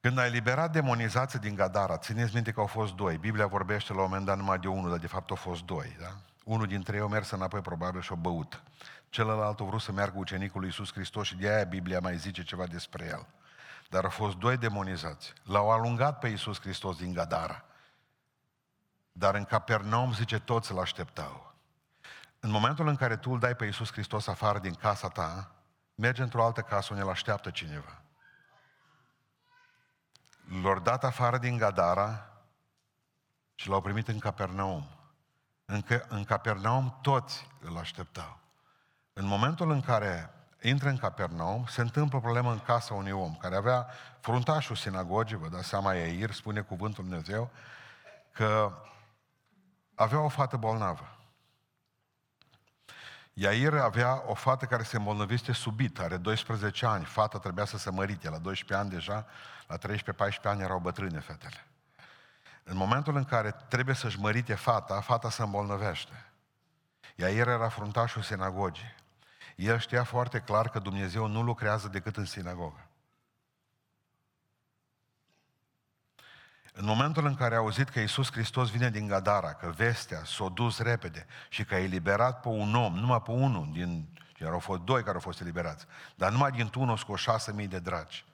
Când 0.00 0.18
a 0.18 0.26
eliberat 0.26 0.72
demonizații 0.72 1.38
din 1.38 1.54
Gadara, 1.54 1.98
țineți 1.98 2.34
minte 2.34 2.52
că 2.52 2.60
au 2.60 2.66
fost 2.66 2.94
doi. 2.94 3.18
Biblia 3.18 3.46
vorbește 3.46 3.92
la 3.92 3.98
un 3.98 4.04
moment 4.08 4.24
dat 4.24 4.36
numai 4.36 4.58
de 4.58 4.68
unul, 4.68 4.90
dar 4.90 4.98
de 4.98 5.06
fapt 5.06 5.30
au 5.30 5.36
fost 5.36 5.62
doi. 5.62 5.96
Da? 6.00 6.16
Unul 6.50 6.66
dintre 6.66 6.96
ei 6.96 7.02
a 7.02 7.06
mers 7.06 7.30
înapoi 7.30 7.60
probabil 7.60 8.00
și 8.00 8.12
a 8.12 8.14
băut. 8.14 8.62
Celălalt 9.08 9.60
a 9.60 9.64
vrut 9.64 9.80
să 9.80 9.92
meargă 9.92 10.18
ucenicul 10.18 10.60
lui 10.60 10.68
Iisus 10.68 10.92
Hristos 10.92 11.26
și 11.26 11.36
de 11.36 11.48
aia 11.48 11.64
Biblia 11.64 12.00
mai 12.00 12.16
zice 12.16 12.42
ceva 12.42 12.66
despre 12.66 13.04
el. 13.04 13.26
Dar 13.88 14.04
au 14.04 14.10
fost 14.10 14.36
doi 14.36 14.56
demonizați. 14.56 15.32
L-au 15.42 15.70
alungat 15.70 16.18
pe 16.18 16.28
Iisus 16.28 16.60
Hristos 16.60 16.96
din 16.96 17.12
Gadara. 17.12 17.64
Dar 19.12 19.34
în 19.34 19.44
Capernaum, 19.44 20.12
zice, 20.12 20.38
toți 20.38 20.72
îl 20.72 20.78
așteptau. 20.78 21.54
În 22.40 22.50
momentul 22.50 22.88
în 22.88 22.96
care 22.96 23.16
tu 23.16 23.30
îl 23.30 23.38
dai 23.38 23.54
pe 23.54 23.64
Iisus 23.64 23.92
Hristos 23.92 24.26
afară 24.26 24.58
din 24.58 24.74
casa 24.74 25.08
ta, 25.08 25.50
merge 25.94 26.22
într-o 26.22 26.44
altă 26.44 26.60
casă 26.60 26.88
unde 26.90 27.04
îl 27.04 27.10
așteaptă 27.10 27.50
cineva. 27.50 28.02
L-au 30.62 30.78
dat 30.78 31.04
afară 31.04 31.38
din 31.38 31.56
Gadara 31.56 32.28
și 33.54 33.68
l-au 33.68 33.80
primit 33.80 34.08
în 34.08 34.18
Capernaum. 34.18 34.99
În, 35.72 35.82
în 36.08 36.24
Capernaum 36.24 36.98
toți 37.00 37.46
îl 37.60 37.76
așteptau. 37.76 38.38
În 39.12 39.26
momentul 39.26 39.70
în 39.70 39.80
care 39.80 40.30
intră 40.62 40.88
în 40.88 40.96
Capernaum, 40.96 41.66
se 41.66 41.80
întâmplă 41.80 42.16
o 42.16 42.20
problemă 42.20 42.52
în 42.52 42.58
casa 42.58 42.94
unui 42.94 43.10
om 43.10 43.36
care 43.36 43.56
avea 43.56 43.86
fruntașul 44.20 44.76
sinagogii, 44.76 45.36
vă 45.36 45.48
dați 45.48 45.68
seama, 45.68 45.94
Iair, 45.94 46.30
spune 46.30 46.60
cuvântul 46.60 47.04
Dumnezeu, 47.04 47.50
că 48.32 48.72
avea 49.94 50.20
o 50.20 50.28
fată 50.28 50.56
bolnavă. 50.56 51.16
Iair 53.32 53.74
avea 53.74 54.22
o 54.26 54.34
fată 54.34 54.64
care 54.64 54.82
se 54.82 54.96
îmbolnăviste 54.96 55.52
subit, 55.52 55.98
are 55.98 56.16
12 56.16 56.86
ani. 56.86 57.04
Fata 57.04 57.38
trebuia 57.38 57.64
să 57.64 57.78
se 57.78 57.90
mărite. 57.90 58.30
La 58.30 58.38
12 58.38 58.74
ani 58.74 58.90
deja, 58.90 59.26
la 59.66 59.78
13-14 59.78 59.80
ani 60.42 60.62
erau 60.62 60.78
bătrâne 60.78 61.20
fetele. 61.20 61.66
În 62.70 62.76
momentul 62.76 63.16
în 63.16 63.24
care 63.24 63.50
trebuie 63.68 63.94
să-și 63.94 64.18
mărite 64.18 64.54
fata, 64.54 65.00
fata 65.00 65.30
se 65.30 65.42
îmbolnăvește. 65.42 66.24
Iair 67.14 67.48
era 67.48 67.68
fruntașul 67.68 68.22
sinagogii. 68.22 68.94
El 69.56 69.78
știa 69.78 70.04
foarte 70.04 70.40
clar 70.40 70.68
că 70.68 70.78
Dumnezeu 70.78 71.26
nu 71.26 71.42
lucrează 71.42 71.88
decât 71.88 72.16
în 72.16 72.24
sinagogă. 72.24 72.86
În 76.72 76.84
momentul 76.84 77.26
în 77.26 77.34
care 77.34 77.54
a 77.54 77.58
auzit 77.58 77.88
că 77.88 78.00
Iisus 78.00 78.32
Hristos 78.32 78.70
vine 78.70 78.90
din 78.90 79.06
Gadara, 79.06 79.52
că 79.52 79.72
vestea 79.76 80.22
s-a 80.24 80.48
dus 80.48 80.78
repede 80.78 81.26
și 81.48 81.64
că 81.64 81.74
a 81.74 81.78
eliberat 81.78 82.40
pe 82.40 82.48
un 82.48 82.74
om, 82.74 82.94
numai 82.94 83.22
pe 83.22 83.30
unul 83.30 83.68
din... 83.72 84.08
Erau 84.38 84.58
fost 84.58 84.80
doi 84.80 85.02
care 85.02 85.14
au 85.14 85.20
fost 85.20 85.40
eliberați, 85.40 85.86
dar 86.14 86.30
numai 86.30 86.50
din 86.50 86.70
unul 86.76 86.96
scos 86.96 87.20
șase 87.20 87.52
mii 87.52 87.68
de 87.68 87.78
dragi. 87.78 88.24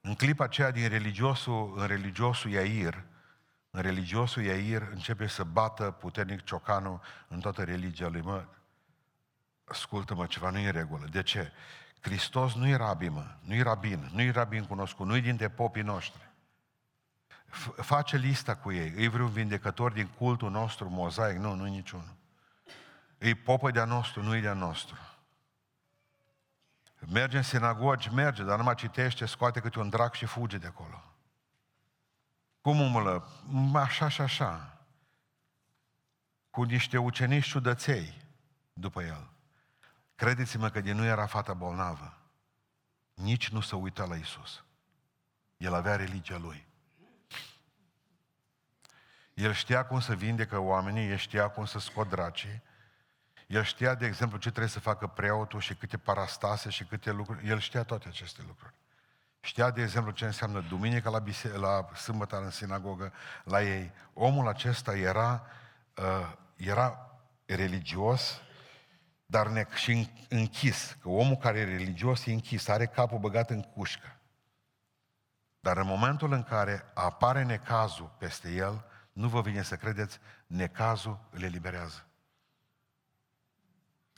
În 0.00 0.14
clipa 0.14 0.44
aceea 0.44 0.70
din 0.70 0.88
religiosul, 0.88 1.74
în 1.76 1.86
religiosul 1.86 2.50
Iair, 2.50 2.94
în 2.94 3.09
religiosul 3.70 4.42
Iair 4.42 4.88
începe 4.90 5.26
să 5.26 5.44
bată 5.44 5.90
puternic 5.90 6.44
ciocanul 6.44 7.00
în 7.28 7.40
toată 7.40 7.64
religia 7.64 8.08
lui. 8.08 8.20
Mă, 8.20 8.44
ascultă-mă, 9.64 10.26
ceva 10.26 10.50
nu 10.50 10.58
e 10.58 10.66
în 10.66 10.72
regulă. 10.72 11.06
De 11.06 11.22
ce? 11.22 11.52
Hristos 12.00 12.54
nu 12.54 12.66
e 12.66 12.74
rabi, 12.74 13.08
mă, 13.08 13.26
nu 13.40 13.54
e 13.54 13.62
rabin, 13.62 14.10
nu 14.12 14.20
e 14.20 14.30
rabin 14.30 14.64
cunoscut, 14.64 15.06
nu 15.06 15.16
e 15.16 15.20
dintre 15.20 15.48
popii 15.48 15.82
noștri. 15.82 16.28
Face 17.76 18.16
lista 18.16 18.56
cu 18.56 18.72
ei. 18.72 18.94
E 18.96 19.08
vreun 19.08 19.30
vindecător 19.30 19.92
din 19.92 20.06
cultul 20.06 20.50
nostru, 20.50 20.88
mozaic? 20.88 21.36
Nu, 21.38 21.54
nu 21.54 21.66
e 21.66 21.70
niciunul. 21.70 22.14
E 23.18 23.34
popă 23.34 23.70
de-a 23.70 23.84
nostru, 23.84 24.22
nu 24.22 24.36
e 24.36 24.40
de-a 24.40 24.52
nostru. 24.52 24.98
Merge 27.08 27.36
în 27.36 27.42
sinagogi, 27.42 28.14
merge, 28.14 28.42
dar 28.42 28.56
numai 28.56 28.74
citește, 28.74 29.26
scoate 29.26 29.60
câte 29.60 29.78
un 29.78 29.88
drac 29.88 30.14
și 30.14 30.26
fuge 30.26 30.58
de 30.58 30.66
acolo. 30.66 31.09
Cum 32.60 32.80
umblă? 32.80 33.28
Așa 33.74 34.08
și 34.08 34.20
așa. 34.20 34.78
Cu 36.50 36.62
niște 36.62 36.98
ucenici 36.98 37.46
ciudăței 37.46 38.14
după 38.72 39.02
el. 39.02 39.30
Credeți-mă 40.14 40.68
că 40.68 40.80
din 40.80 40.96
nu 40.96 41.04
era 41.04 41.26
fata 41.26 41.54
bolnavă. 41.54 42.18
Nici 43.14 43.48
nu 43.48 43.60
se 43.60 43.76
uita 43.76 44.04
la 44.04 44.16
Isus. 44.16 44.64
El 45.56 45.74
avea 45.74 45.96
religia 45.96 46.36
lui. 46.36 46.66
El 49.34 49.52
știa 49.52 49.86
cum 49.86 50.00
să 50.00 50.14
vindecă 50.14 50.58
oamenii, 50.58 51.08
el 51.08 51.16
știa 51.16 51.48
cum 51.48 51.64
să 51.64 51.78
scot 51.78 52.08
dracii, 52.08 52.62
el 53.46 53.62
știa, 53.62 53.94
de 53.94 54.06
exemplu, 54.06 54.38
ce 54.38 54.48
trebuie 54.48 54.68
să 54.68 54.80
facă 54.80 55.06
preotul 55.06 55.60
și 55.60 55.74
câte 55.74 55.98
parastase 55.98 56.70
și 56.70 56.84
câte 56.84 57.10
lucruri. 57.10 57.46
El 57.46 57.58
știa 57.58 57.82
toate 57.82 58.08
aceste 58.08 58.42
lucruri. 58.46 58.74
Știa, 59.40 59.70
de 59.70 59.82
exemplu, 59.82 60.10
ce 60.10 60.24
înseamnă 60.24 60.60
duminica 60.60 61.10
la, 61.10 61.18
bise- 61.18 61.56
la 61.56 61.88
sâmbătă 61.94 62.36
în 62.36 62.50
sinagogă, 62.50 63.12
la 63.44 63.62
ei. 63.62 63.92
Omul 64.12 64.48
acesta 64.48 64.96
era, 64.96 65.46
uh, 65.96 66.32
era 66.56 67.10
religios, 67.46 68.40
dar 69.26 69.48
ne- 69.48 69.66
și 69.74 70.10
închis. 70.28 70.96
Că 71.00 71.08
omul 71.08 71.36
care 71.36 71.58
e 71.58 71.64
religios 71.64 72.26
e 72.26 72.32
închis, 72.32 72.68
are 72.68 72.86
capul 72.86 73.18
băgat 73.18 73.50
în 73.50 73.62
cușcă. 73.62 74.16
Dar 75.60 75.76
în 75.76 75.86
momentul 75.86 76.32
în 76.32 76.42
care 76.42 76.90
apare 76.94 77.42
necazul 77.42 78.14
peste 78.18 78.50
el, 78.52 78.84
nu 79.12 79.28
vă 79.28 79.40
vine 79.40 79.62
să 79.62 79.76
credeți, 79.76 80.18
necazul 80.46 81.18
îl 81.30 81.42
eliberează. 81.42 82.04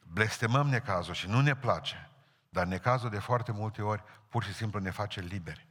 Blestemăm 0.02 0.68
necazul 0.68 1.14
și 1.14 1.28
nu 1.28 1.40
ne 1.40 1.56
place, 1.56 2.10
dar 2.48 2.66
necazul 2.66 3.10
de 3.10 3.18
foarte 3.18 3.52
multe 3.52 3.82
ori 3.82 4.02
pur 4.32 4.44
și 4.44 4.54
simplu 4.54 4.80
ne 4.80 4.90
face 4.90 5.20
liberi. 5.20 5.66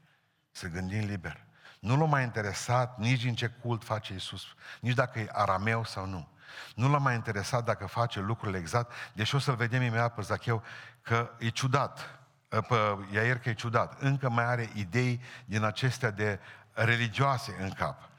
Să 0.52 0.68
gândim 0.68 1.06
liber. 1.06 1.46
Nu 1.80 1.98
l-a 1.98 2.06
mai 2.06 2.24
interesat 2.24 2.98
nici 2.98 3.24
în 3.24 3.36
ce 3.36 3.48
cult 3.48 3.84
face 3.84 4.14
Isus, 4.14 4.44
nici 4.80 4.94
dacă 4.94 5.20
e 5.20 5.30
arameu 5.32 5.84
sau 5.84 6.06
nu. 6.06 6.28
Nu 6.76 6.90
l-a 6.90 6.98
mai 6.98 7.16
interesat 7.16 7.64
dacă 7.64 7.86
face 7.86 8.20
lucrurile 8.20 8.58
exact, 8.58 8.92
deși 9.14 9.36
o 9.36 9.40
să-l 9.40 9.56
vedem 9.56 9.82
imediat 9.82 10.14
pe 10.14 10.22
Zacheu 10.22 10.64
că 11.02 11.32
e 11.40 11.50
ciudat, 11.50 12.20
pe 12.48 12.98
Iair 13.12 13.40
că 13.40 13.50
e 13.50 13.54
ciudat. 13.54 14.02
Încă 14.02 14.30
mai 14.30 14.46
are 14.46 14.70
idei 14.74 15.22
din 15.46 15.64
acestea 15.64 16.12
de 16.12 16.40
religioase 16.72 17.56
în 17.60 17.70
cap. 17.70 18.10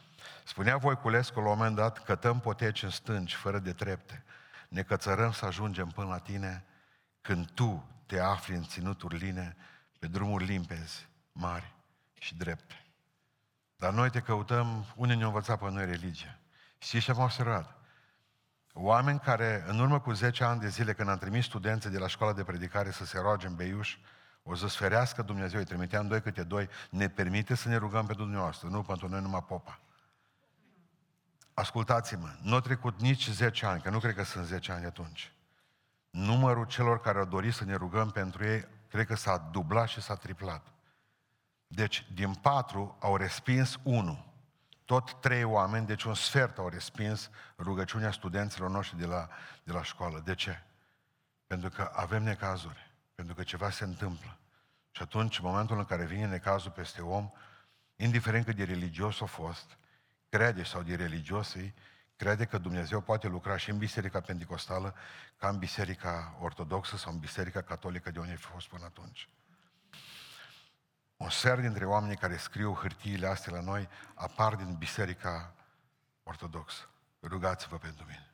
Spunea 0.44 0.76
Voiculescu 0.76 1.40
la 1.40 1.49
un 1.49 1.56
moment 1.56 1.76
dat, 1.76 2.04
cătăm 2.04 2.40
poteci 2.40 2.82
în 2.82 2.90
stânci, 2.90 3.34
fără 3.34 3.58
de 3.58 3.72
trepte. 3.72 4.25
Ne 4.68 4.82
cățărăm 4.82 5.32
să 5.32 5.46
ajungem 5.46 5.88
până 5.88 6.08
la 6.08 6.18
tine 6.18 6.64
când 7.20 7.50
tu 7.50 7.88
te 8.06 8.20
afli 8.20 8.54
în 8.54 8.64
ținuturi 8.64 9.16
line, 9.16 9.56
pe 10.02 10.09
drumuri 10.09 10.44
limpezi, 10.44 11.09
mari 11.32 11.75
și 12.18 12.35
drepte. 12.35 12.85
Dar 13.76 13.92
noi 13.92 14.11
te 14.11 14.21
căutăm, 14.21 14.85
unde 14.97 15.14
ne-au 15.14 15.28
învățat 15.28 15.59
pe 15.59 15.71
noi 15.71 15.87
religia. 15.87 16.38
Știți 16.78 17.04
ce 17.04 17.11
am 17.11 17.18
observat? 17.18 17.78
Oameni 18.73 19.18
care, 19.18 19.64
în 19.66 19.78
urmă 19.78 20.00
cu 20.00 20.12
10 20.12 20.44
ani 20.44 20.61
de 20.61 20.68
zile, 20.68 20.92
când 20.92 21.09
am 21.09 21.18
trimis 21.18 21.44
studenții 21.44 21.90
de 21.90 21.99
la 21.99 22.06
școala 22.06 22.32
de 22.32 22.44
predicare 22.44 22.90
să 22.90 23.04
se 23.04 23.18
roage 23.18 23.47
în 23.47 23.54
Beiuș, 23.54 23.97
o 24.42 24.54
să 24.54 24.68
sferească 24.68 25.23
Dumnezeu, 25.23 25.59
îi 25.59 25.64
trimiteam 25.64 26.09
doi 26.09 26.21
câte 26.21 26.42
doi, 26.42 26.68
ne 26.90 27.09
permite 27.09 27.54
să 27.54 27.68
ne 27.68 27.76
rugăm 27.76 28.06
pe 28.06 28.12
dumneavoastră, 28.12 28.68
nu 28.68 28.82
pentru 28.82 29.09
noi 29.09 29.21
numai 29.21 29.44
popa. 29.49 29.80
Ascultați-mă, 31.54 32.37
nu 32.40 32.54
a 32.54 32.61
trecut 32.61 33.00
nici 33.00 33.30
10 33.30 33.66
ani, 33.66 33.82
că 33.82 33.90
nu 33.90 33.99
cred 33.99 34.14
că 34.14 34.25
sunt 34.25 34.47
10 34.47 34.73
ani 34.73 34.85
atunci. 34.85 35.32
Numărul 36.11 36.66
celor 36.66 37.00
care 37.00 37.18
au 37.18 37.25
dorit 37.25 37.54
să 37.54 37.64
ne 37.64 37.75
rugăm 37.75 38.11
pentru 38.11 38.44
ei, 38.44 38.80
cred 38.92 39.06
că 39.06 39.14
s-a 39.14 39.38
dublat 39.38 39.88
și 39.88 40.00
s-a 40.00 40.16
triplat. 40.16 40.66
Deci, 41.66 42.06
din 42.14 42.34
patru 42.34 42.96
au 43.00 43.16
respins 43.16 43.78
unul. 43.82 44.25
Tot 44.84 45.20
trei 45.20 45.44
oameni, 45.44 45.87
deci 45.87 46.02
un 46.02 46.14
sfert 46.14 46.58
au 46.58 46.68
respins 46.68 47.30
rugăciunea 47.58 48.11
studenților 48.11 48.70
noștri 48.70 48.99
de 48.99 49.06
la, 49.06 49.28
de 49.64 49.72
la 49.72 49.82
școală. 49.82 50.20
De 50.25 50.34
ce? 50.34 50.62
Pentru 51.46 51.68
că 51.68 51.90
avem 51.94 52.22
necazuri. 52.22 52.94
Pentru 53.14 53.34
că 53.34 53.42
ceva 53.42 53.70
se 53.70 53.84
întâmplă. 53.84 54.38
Și 54.90 55.02
atunci, 55.02 55.38
în 55.38 55.44
momentul 55.44 55.78
în 55.78 55.84
care 55.84 56.04
vine 56.04 56.26
necazul 56.26 56.70
peste 56.70 57.00
om, 57.00 57.30
indiferent 57.96 58.44
cât 58.44 58.56
de 58.56 58.64
religios 58.64 59.20
a 59.20 59.26
fost, 59.26 59.78
crede 60.28 60.62
sau 60.62 60.82
de 60.82 60.94
religiosii, 60.94 61.75
crede 62.23 62.45
că 62.45 62.59
Dumnezeu 62.59 63.00
poate 63.00 63.29
lucra 63.29 63.57
și 63.57 63.71
în 63.71 63.79
Biserica 63.79 64.21
Pentecostală 64.21 64.95
ca 65.37 65.49
în 65.49 65.59
Biserica 65.59 66.37
Ortodoxă 66.41 66.97
sau 66.97 67.12
în 67.12 67.19
Biserica 67.19 67.62
Catolică 67.62 68.11
de 68.11 68.19
unde 68.19 68.33
a 68.33 68.37
fost 68.37 68.69
până 68.69 68.85
atunci. 68.85 69.29
Un 71.17 71.31
ser 71.31 71.61
dintre 71.61 71.85
oamenii 71.85 72.17
care 72.17 72.37
scriu 72.37 72.73
hârtiile 72.73 73.26
astea 73.26 73.52
la 73.52 73.61
noi 73.61 73.88
apar 74.14 74.55
din 74.55 74.75
Biserica 74.75 75.55
Ortodoxă. 76.23 76.88
Rugați-vă 77.23 77.79
pentru 77.79 78.05
mine. 78.05 78.33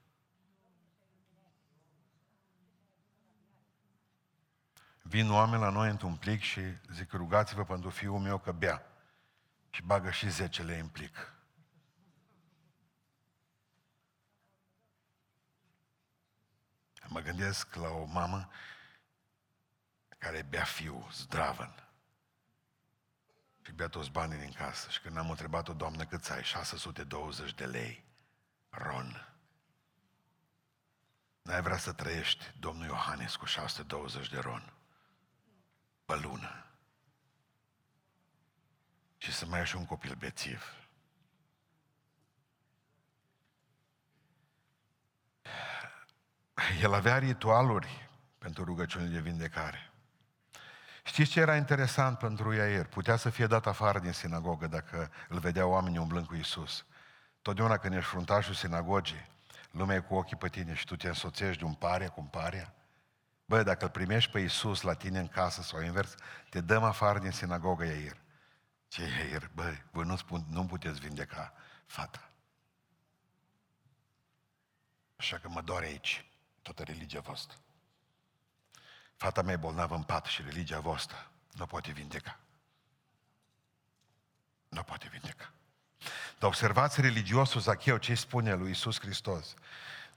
Vin 5.02 5.30
oameni 5.30 5.62
la 5.62 5.70
noi 5.70 5.90
într-un 5.90 6.16
plic 6.16 6.40
și 6.40 6.60
zic, 6.92 7.12
rugați-vă 7.12 7.64
pentru 7.64 7.90
fiul 7.90 8.18
meu 8.18 8.38
că 8.38 8.52
bea. 8.52 8.82
Și 9.70 9.82
bagă 9.82 10.10
și 10.10 10.30
10 10.30 10.62
lei 10.62 10.80
în 10.80 10.88
plic. 10.88 11.37
Mă 17.08 17.20
gândesc 17.20 17.74
la 17.74 17.88
o 17.88 18.04
mamă 18.04 18.50
care 20.18 20.42
bea 20.42 20.64
fiul, 20.64 21.08
zdravăn. 21.12 21.88
Și 23.62 23.72
bea 23.72 23.88
toți 23.88 24.10
banii 24.10 24.38
din 24.38 24.52
casă. 24.52 24.90
Și 24.90 25.00
când 25.00 25.16
am 25.16 25.30
întrebat-o, 25.30 25.72
doamnă, 25.72 26.04
cât 26.04 26.30
ai? 26.30 26.44
620 26.44 27.54
de 27.54 27.66
lei. 27.66 28.04
Ron. 28.70 29.28
N-ai 31.42 31.62
vrea 31.62 31.78
să 31.78 31.92
trăiești, 31.92 32.54
domnul 32.60 32.86
Iohannes, 32.86 33.36
cu 33.36 33.44
620 33.44 34.28
de 34.28 34.38
ron 34.38 34.72
pe 36.04 36.16
lună. 36.16 36.66
Și 39.16 39.32
să 39.32 39.46
mai 39.46 39.58
ai 39.58 39.66
și 39.66 39.76
un 39.76 39.86
copil 39.86 40.14
bețiv. 40.14 40.64
El 46.82 46.94
avea 46.94 47.18
ritualuri 47.18 48.08
pentru 48.38 48.64
rugăciunile 48.64 49.10
de 49.10 49.20
vindecare. 49.20 49.92
Știți 51.04 51.30
ce 51.30 51.40
era 51.40 51.56
interesant 51.56 52.18
pentru 52.18 52.52
Iair? 52.52 52.86
Putea 52.86 53.16
să 53.16 53.30
fie 53.30 53.46
dat 53.46 53.66
afară 53.66 53.98
din 53.98 54.12
sinagogă 54.12 54.66
dacă 54.66 55.10
îl 55.28 55.38
vedeau 55.38 55.70
oamenii 55.70 55.98
umblând 55.98 56.26
cu 56.26 56.34
Isus. 56.34 56.84
Totdeauna 57.42 57.76
când 57.76 57.94
ești 57.94 58.08
fruntașul 58.08 58.54
sinagogii, 58.54 59.30
lumea 59.70 59.96
e 59.96 60.00
cu 60.00 60.14
ochii 60.14 60.36
pe 60.36 60.48
tine 60.48 60.74
și 60.74 60.84
tu 60.84 60.96
te 60.96 61.08
însoțești 61.08 61.58
de 61.58 61.64
un 61.64 61.74
paria 61.74 62.08
cu 62.08 62.20
un 62.20 62.26
paria, 62.26 62.72
Bă, 63.44 63.62
dacă 63.62 63.84
îl 63.84 63.90
primești 63.90 64.30
pe 64.30 64.40
Iisus 64.40 64.80
la 64.80 64.94
tine 64.94 65.18
în 65.18 65.28
casă 65.28 65.62
sau 65.62 65.80
invers, 65.80 66.14
te 66.50 66.60
dăm 66.60 66.82
afară 66.82 67.18
din 67.18 67.30
sinagogă, 67.30 67.84
Iair. 67.84 68.16
Ce 68.88 69.02
Iair? 69.02 69.50
Bă, 69.54 69.74
voi 69.90 70.04
nu, 70.04 70.16
spun, 70.16 70.44
nu 70.50 70.66
puteți 70.66 71.00
vindeca 71.00 71.52
fata. 71.86 72.30
Așa 75.16 75.38
că 75.38 75.48
mă 75.48 75.60
doare 75.60 75.86
aici 75.86 76.27
toată 76.72 76.92
religia 76.92 77.20
voastră. 77.20 77.56
Fata 79.16 79.42
mea 79.42 79.52
e 79.52 79.56
bolnavă 79.56 79.94
în 79.94 80.02
pat 80.02 80.24
și 80.24 80.42
religia 80.42 80.80
voastră 80.80 81.30
nu 81.52 81.66
poate 81.66 81.92
vindeca. 81.92 82.38
Nu 84.68 84.82
poate 84.82 85.08
vindeca. 85.08 85.52
Dar 86.38 86.48
observați 86.48 87.00
religiosul 87.00 87.60
Zacheu 87.60 87.96
ce 87.96 88.14
spune 88.14 88.54
lui 88.54 88.68
Iisus 88.68 89.00
Hristos 89.00 89.54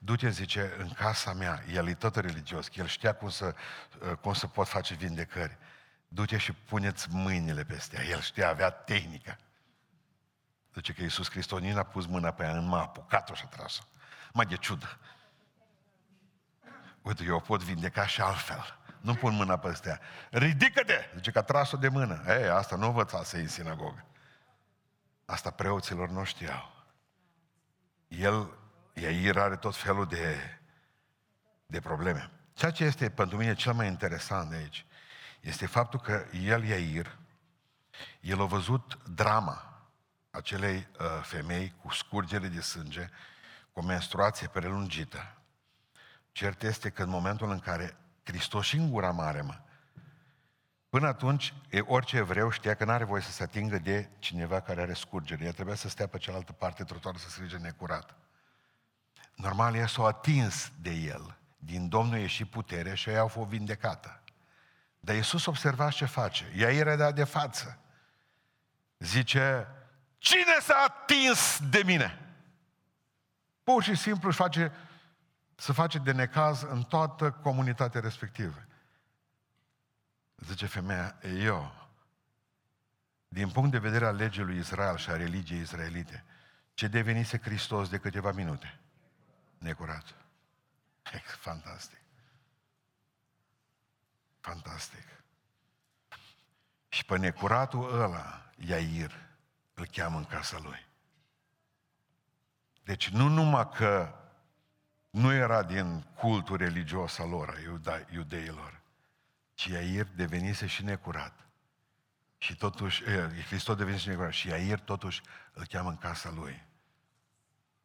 du-te, 0.03 0.29
zice, 0.29 0.75
în 0.77 0.89
casa 0.89 1.33
mea, 1.33 1.63
el 1.73 1.87
e 1.87 1.93
tot 1.93 2.15
religios, 2.15 2.67
el 2.75 2.87
știa 2.87 3.13
cum 3.13 3.29
să, 3.29 3.55
uh, 4.01 4.11
cum 4.11 4.33
să 4.33 4.47
pot 4.47 4.67
face 4.67 4.93
vindecări. 4.93 5.57
Du-te 6.07 6.37
și 6.37 6.51
puneți 6.51 7.07
mâinile 7.09 7.63
peste 7.63 7.97
ea. 7.97 8.03
El 8.03 8.21
știa, 8.21 8.49
avea 8.49 8.69
tehnica. 8.69 9.37
Zice 10.73 10.93
că 10.93 11.01
Iisus 11.01 11.29
Hristos 11.29 11.59
nici 11.59 11.73
n-a 11.73 11.83
pus 11.83 12.05
mâna 12.05 12.31
pe 12.31 12.43
ea, 12.43 12.51
în 12.57 12.65
m-a 12.65 12.81
apucat-o 12.81 13.33
și 13.33 13.43
a 13.45 13.47
tras-o. 13.47 13.81
Mai 14.33 14.45
de 14.45 14.55
ciudă. 14.55 14.97
Uite, 17.01 17.23
eu 17.23 17.35
o 17.35 17.39
pot 17.39 17.63
vindeca 17.63 18.05
și 18.05 18.21
altfel. 18.21 18.79
Nu 19.01 19.13
pun 19.13 19.33
mâna 19.33 19.57
pe 19.57 19.79
ea. 19.85 19.99
Ridică-te! 20.29 21.09
Zice 21.15 21.31
că 21.31 21.37
a 21.37 21.41
tras-o 21.41 21.77
de 21.77 21.87
mână. 21.87 22.23
Ei, 22.27 22.49
asta 22.49 22.75
nu 22.75 22.85
învățase 22.85 23.39
în 23.39 23.47
sinagogă. 23.47 24.05
Asta 25.25 25.49
preoților 25.49 26.09
nu 26.09 26.23
știau. 26.23 26.85
El 28.07 28.57
Iair 28.93 29.37
are 29.37 29.55
tot 29.55 29.75
felul 29.75 30.05
de, 30.05 30.59
de 31.65 31.79
probleme. 31.79 32.31
Ceea 32.53 32.71
ce 32.71 32.83
este 32.83 33.09
pentru 33.09 33.37
mine 33.37 33.53
cel 33.53 33.73
mai 33.73 33.87
interesant 33.87 34.49
de 34.49 34.55
aici 34.55 34.85
este 35.41 35.65
faptul 35.65 35.99
că 35.99 36.25
el, 36.43 36.63
Iair, 36.63 37.17
el 38.19 38.41
a 38.41 38.45
văzut 38.45 38.99
drama 39.03 39.71
acelei 40.31 40.75
uh, 40.99 41.05
femei 41.21 41.73
cu 41.81 41.93
scurgere 41.93 42.47
de 42.47 42.61
sânge, 42.61 43.09
cu 43.71 43.79
o 43.79 43.83
menstruație 43.83 44.47
prelungită. 44.47 45.35
Cert 46.31 46.63
este 46.63 46.89
că 46.89 47.03
în 47.03 47.09
momentul 47.09 47.49
în 47.49 47.59
care 47.59 47.97
Hristos 48.23 48.65
și 48.65 48.75
în 48.75 48.89
gura 48.89 49.11
mare, 49.11 49.41
mă, 49.41 49.61
Până 50.91 51.07
atunci, 51.07 51.53
orice 51.85 52.17
evreu 52.17 52.49
știa 52.49 52.75
că 52.75 52.85
nu 52.85 52.91
are 52.91 53.03
voie 53.03 53.21
să 53.21 53.31
se 53.31 53.43
atingă 53.43 53.77
de 53.77 54.09
cineva 54.19 54.59
care 54.59 54.81
are 54.81 54.93
scurgere. 54.93 55.45
El 55.45 55.51
trebuia 55.51 55.75
să 55.75 55.89
stea 55.89 56.07
pe 56.07 56.17
cealaltă 56.17 56.51
parte 56.51 56.83
trotuarul 56.83 57.19
să 57.19 57.29
strige 57.29 57.57
necurat. 57.57 58.15
Normal, 59.35 59.75
ea 59.75 59.87
s-a 59.87 60.03
atins 60.03 60.71
de 60.81 60.89
el. 60.89 61.37
Din 61.57 61.89
Domnul 61.89 62.17
e 62.17 62.27
și 62.27 62.45
putere 62.45 62.95
și 62.95 63.09
ei 63.09 63.17
au 63.17 63.27
fost 63.27 63.49
vindecată. 63.49 64.21
Dar 64.99 65.15
Iisus 65.15 65.45
observa 65.45 65.89
ce 65.89 66.05
face. 66.05 66.53
Ea 66.55 66.71
era 66.71 67.11
de 67.11 67.23
față. 67.23 67.79
Zice, 68.97 69.67
cine 70.17 70.59
s-a 70.61 70.85
atins 70.87 71.59
de 71.69 71.81
mine? 71.85 72.35
Pur 73.63 73.83
și 73.83 73.95
simplu 73.95 74.27
își 74.27 74.37
face, 74.37 74.71
să 75.61 75.73
face 75.73 75.97
de 75.97 76.11
necaz 76.11 76.61
în 76.61 76.83
toată 76.83 77.31
comunitatea 77.31 78.01
respectivă. 78.01 78.65
Zice 80.35 80.65
femeia, 80.65 81.15
eu, 81.21 81.89
din 83.27 83.49
punct 83.49 83.71
de 83.71 83.77
vedere 83.77 84.05
al 84.05 84.15
legii 84.15 84.43
lui 84.43 84.57
Israel 84.57 84.97
și 84.97 85.09
a 85.09 85.15
religiei 85.15 85.59
israelite, 85.59 86.23
ce 86.73 86.87
devenise 86.87 87.37
Hristos 87.37 87.89
de 87.89 87.97
câteva 87.97 88.31
minute? 88.31 88.79
necurat. 89.57 90.15
Fantastic. 91.47 92.01
Fantastic. 94.39 95.05
Și 96.89 97.05
pe 97.05 97.17
necuratul 97.17 98.01
ăla, 98.01 98.51
Iair, 98.55 99.11
îl 99.73 99.87
cheamă 99.87 100.17
în 100.17 100.25
casa 100.25 100.59
lui. 100.59 100.87
Deci 102.83 103.09
nu 103.09 103.27
numai 103.27 103.69
că 103.69 104.15
nu 105.11 105.33
era 105.33 105.63
din 105.63 106.01
cultul 106.01 106.57
religios 106.57 107.19
al 107.19 107.29
lor, 107.29 107.49
a 107.85 108.13
iudeilor, 108.13 108.81
ci 109.53 109.65
Iair 109.65 110.07
devenise 110.15 110.67
și 110.67 110.83
necurat. 110.83 111.39
Și 112.37 112.55
totuși, 112.55 113.03
Hristos 113.47 113.75
devenise 113.75 114.03
și 114.03 114.09
necurat. 114.09 114.31
Și 114.31 114.47
Iair 114.47 114.79
totuși 114.79 115.21
îl 115.53 115.65
cheamă 115.65 115.89
în 115.89 115.97
casa 115.97 116.31
lui. 116.31 116.65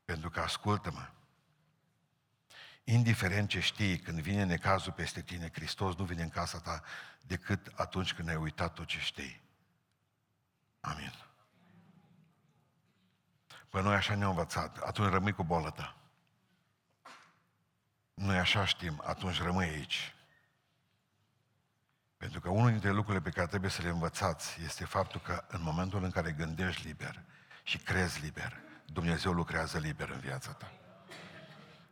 Pentru 0.04 0.30
că, 0.30 0.40
ascultă-mă, 0.40 1.08
Indiferent 2.88 3.48
ce 3.48 3.60
știi, 3.60 3.98
când 3.98 4.20
vine 4.20 4.44
necazul 4.44 4.92
peste 4.92 5.22
tine, 5.22 5.50
Hristos 5.52 5.94
nu 5.94 6.04
vine 6.04 6.22
în 6.22 6.28
casa 6.28 6.58
ta 6.58 6.82
decât 7.20 7.72
atunci 7.74 8.14
când 8.14 8.28
ai 8.28 8.36
uitat 8.36 8.72
tot 8.72 8.86
ce 8.86 8.98
știi. 8.98 9.42
Amin. 10.80 11.12
Păi 13.68 13.82
noi 13.82 13.94
așa 13.94 14.14
ne-au 14.14 14.30
învățat, 14.30 14.76
atunci 14.76 15.10
rămâi 15.10 15.32
cu 15.32 15.44
bolă 15.44 15.70
ta. 15.70 15.96
Noi 18.16 18.38
așa 18.38 18.64
știm, 18.64 19.02
atunci 19.04 19.42
rămâi 19.42 19.68
aici. 19.68 20.14
Pentru 22.16 22.40
că 22.40 22.48
unul 22.48 22.70
dintre 22.70 22.90
lucrurile 22.90 23.22
pe 23.22 23.30
care 23.30 23.46
trebuie 23.46 23.70
să 23.70 23.82
le 23.82 23.88
învățați 23.88 24.60
este 24.64 24.84
faptul 24.84 25.20
că 25.20 25.44
în 25.48 25.62
momentul 25.62 26.04
în 26.04 26.10
care 26.10 26.32
gândești 26.32 26.86
liber 26.86 27.22
și 27.62 27.78
crezi 27.78 28.20
liber, 28.20 28.60
Dumnezeu 28.86 29.32
lucrează 29.32 29.78
liber 29.78 30.08
în 30.08 30.18
viața 30.18 30.52
ta. 30.52 30.72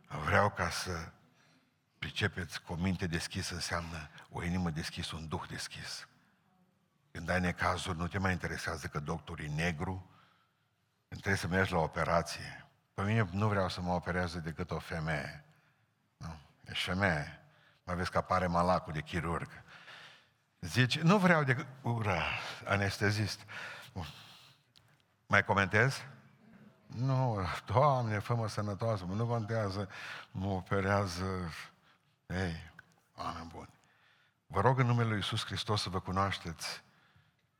Vreau 0.07 0.49
ca 0.49 0.69
să 0.69 1.11
pricepeți 1.99 2.61
că 2.61 2.71
o 2.71 2.75
minte 2.75 3.07
deschisă 3.07 3.53
înseamnă 3.53 4.09
o 4.29 4.43
inimă 4.43 4.69
deschisă, 4.69 5.15
un 5.15 5.27
duh 5.27 5.43
deschis. 5.49 6.07
Când 7.11 7.29
ai 7.29 7.39
necazuri, 7.39 7.97
nu 7.97 8.07
te 8.07 8.17
mai 8.17 8.31
interesează 8.31 8.87
că 8.87 8.99
doctorul 8.99 9.45
e 9.45 9.47
negru, 9.47 10.09
când 11.07 11.21
trebuie 11.21 11.41
să 11.41 11.47
mergi 11.47 11.73
la 11.73 11.79
operație. 11.79 12.67
Pe 12.93 13.03
mine 13.03 13.29
nu 13.31 13.47
vreau 13.47 13.69
să 13.69 13.81
mă 13.81 13.93
opereze 13.93 14.39
decât 14.39 14.71
o 14.71 14.79
femeie. 14.79 15.44
Nu, 16.65 16.71
ești 16.71 16.83
femeie. 16.89 17.39
Mai 17.83 17.95
vezi 17.95 18.11
că 18.11 18.17
apare 18.17 18.47
malacul 18.47 18.93
de 18.93 19.01
chirurg. 19.01 19.63
Zice, 20.59 21.01
nu 21.01 21.17
vreau 21.17 21.43
de... 21.43 21.65
Ura, 21.81 22.23
anestezist. 22.65 23.45
Mai 25.27 25.43
comentez? 25.43 26.01
Nu, 26.85 27.45
Doamne, 27.65 28.19
fă-mă 28.19 28.47
sănătoasă, 28.47 29.03
nu 29.03 29.27
contează, 29.27 29.89
mă 30.31 30.47
operează. 30.47 31.51
Ei, 32.27 32.71
oameni 33.15 33.47
buni. 33.47 33.73
Vă 34.47 34.61
rog 34.61 34.79
în 34.79 34.85
numele 34.85 35.07
Lui 35.07 35.17
Iisus 35.17 35.45
Hristos 35.45 35.81
să 35.81 35.89
vă 35.89 35.99
cunoașteți, 35.99 36.83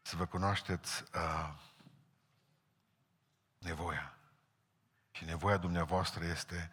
să 0.02 0.16
vă 0.16 0.26
cunoașteți 0.26 1.04
uh, 1.16 1.54
nevoia. 3.58 4.18
Și 5.12 5.26
nevoia 5.26 5.58
dumneavoastră 5.58 6.26
este 6.26 6.72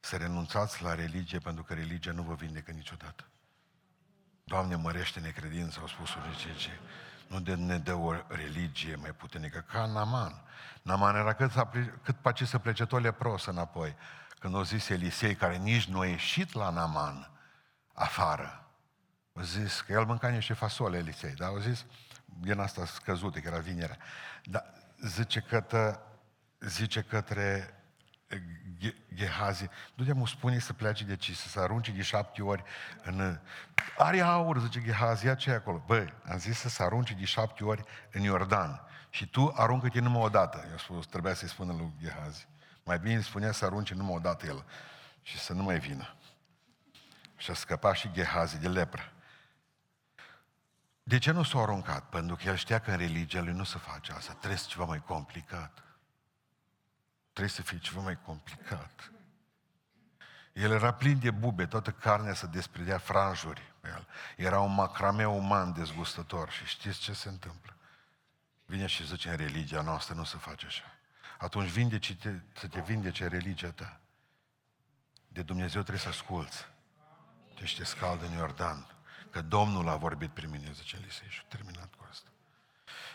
să 0.00 0.16
renunțați 0.16 0.82
la 0.82 0.94
religie, 0.94 1.38
pentru 1.38 1.62
că 1.62 1.74
religia 1.74 2.12
nu 2.12 2.22
vă 2.22 2.34
vindecă 2.34 2.70
niciodată. 2.70 3.24
Doamne, 4.44 4.74
mărește 4.74 5.20
necredința, 5.20 5.80
au 5.80 5.86
spus 5.86 6.10
ce 6.58 6.70
nu 7.30 7.40
de 7.40 7.54
ne 7.54 7.78
dă 7.78 7.94
o 7.94 8.12
religie 8.28 8.94
mai 8.94 9.10
puternică, 9.10 9.64
ca 9.72 9.86
Naman. 9.86 10.42
Naman 10.82 11.16
era 11.16 11.32
cât, 11.32 11.52
cât 12.02 12.16
pace 12.16 12.44
să 12.44 12.58
plece 12.58 12.86
tot 12.86 13.00
lepros 13.00 13.44
înapoi. 13.44 13.96
Când 14.38 14.54
o 14.54 14.62
zis 14.62 14.88
Elisei, 14.88 15.34
care 15.34 15.56
nici 15.56 15.86
nu 15.86 16.00
a 16.00 16.06
ieșit 16.06 16.52
la 16.52 16.70
Naman 16.70 17.30
afară, 17.92 18.70
a 19.32 19.42
zis 19.42 19.80
că 19.80 19.92
el 19.92 20.04
mânca 20.04 20.28
niște 20.28 20.52
fasole 20.52 20.98
Elisei, 20.98 21.34
dar 21.34 21.48
au 21.48 21.58
zis, 21.58 21.86
din 22.24 22.58
asta 22.58 22.86
scăzute, 22.86 23.40
că 23.40 23.48
era 23.48 23.58
vinerea. 23.58 23.96
Dar 24.44 24.72
zice 25.00 25.40
către, 25.40 25.98
zice 26.58 27.02
către 27.02 27.74
Gehazi, 29.14 29.68
du-te 29.94 30.12
mă 30.12 30.26
spune 30.26 30.58
să 30.58 30.72
plece 30.72 31.04
de 31.04 31.16
ci, 31.16 31.36
să 31.36 31.48
se 31.48 31.60
arunce 31.60 31.90
de 31.90 32.02
șapte 32.02 32.42
ori 32.42 32.62
în... 33.02 33.38
Are 33.98 34.20
aur, 34.20 34.58
zice 34.58 34.82
Gehazi, 34.82 35.26
ia 35.26 35.34
ce 35.34 35.50
acolo? 35.50 35.82
Băi, 35.86 36.14
am 36.28 36.38
zis 36.38 36.58
să 36.58 36.68
se 36.68 36.82
arunce 36.82 37.14
de 37.14 37.24
șapte 37.24 37.64
ori 37.64 37.84
în 38.12 38.22
Iordan. 38.22 38.80
Și 39.10 39.26
tu 39.26 39.52
aruncă-te 39.56 40.00
numai 40.00 40.22
o 40.22 40.28
dată. 40.28 40.66
Eu 40.70 40.76
spus, 40.76 41.06
trebuia 41.06 41.34
să-i 41.34 41.48
spună 41.48 41.72
lui 41.72 41.92
Gehazi. 42.02 42.48
Mai 42.84 42.98
bine 42.98 43.20
spunea 43.20 43.52
să 43.52 43.64
arunce 43.64 43.94
numai 43.94 44.14
o 44.14 44.18
dată 44.18 44.46
el. 44.46 44.64
Și 45.22 45.38
să 45.38 45.52
nu 45.52 45.62
mai 45.62 45.78
vină. 45.78 46.14
Și 47.36 47.50
a 47.50 47.54
scăpat 47.54 47.94
și 47.94 48.10
Gehazi 48.12 48.58
de 48.58 48.68
lepră. 48.68 49.12
De 51.02 51.18
ce 51.18 51.30
nu 51.30 51.42
s-a 51.42 51.58
aruncat? 51.58 52.08
Pentru 52.08 52.36
că 52.36 52.42
el 52.46 52.56
știa 52.56 52.78
că 52.78 52.90
în 52.90 52.96
religia 52.96 53.40
lui 53.40 53.52
nu 53.52 53.64
se 53.64 53.78
face 53.78 54.12
asta. 54.12 54.32
Trebuie 54.32 54.58
să 54.58 54.66
ceva 54.68 54.84
mai 54.84 55.02
complicat. 55.02 55.82
Trebuie 57.40 57.58
să 57.58 57.70
fie 57.70 57.78
ceva 57.78 58.00
mai 58.00 58.18
complicat. 58.22 59.10
El 60.52 60.70
era 60.70 60.92
plin 60.92 61.18
de 61.18 61.30
bube, 61.30 61.66
toată 61.66 61.90
carnea 61.90 62.34
se 62.34 62.46
desprindea 62.46 62.98
franjuri 62.98 63.72
pe 63.80 63.88
el. 63.88 64.06
Era 64.36 64.60
un 64.60 64.74
macrame 64.74 65.28
uman 65.28 65.72
dezgustător 65.72 66.50
și 66.50 66.64
știți 66.64 66.98
ce 66.98 67.12
se 67.12 67.28
întâmplă? 67.28 67.76
Vine 68.66 68.86
și 68.86 69.06
zice, 69.06 69.30
în 69.30 69.36
religia 69.36 69.82
noastră 69.82 70.14
nu 70.14 70.24
se 70.24 70.36
face 70.36 70.66
așa. 70.66 70.82
Atunci 71.38 71.68
vindece 71.68 72.16
te, 72.16 72.34
să 72.52 72.68
te 72.68 72.80
vindece 72.80 73.26
religia 73.26 73.70
ta. 73.70 74.00
De 75.28 75.42
Dumnezeu 75.42 75.80
trebuie 75.80 76.02
să 76.02 76.08
asculți. 76.08 76.66
Deci 77.58 77.76
te 77.76 77.84
scaldă 77.84 78.26
în 78.26 78.32
Iordan. 78.32 78.86
Că 79.30 79.42
Domnul 79.42 79.88
a 79.88 79.96
vorbit 79.96 80.30
prin 80.30 80.50
mine, 80.50 80.72
zice 80.72 80.96
Elisei, 80.96 81.28
și 81.28 81.44
terminat 81.44 81.94
cu 81.94 82.06
asta. 82.10 82.28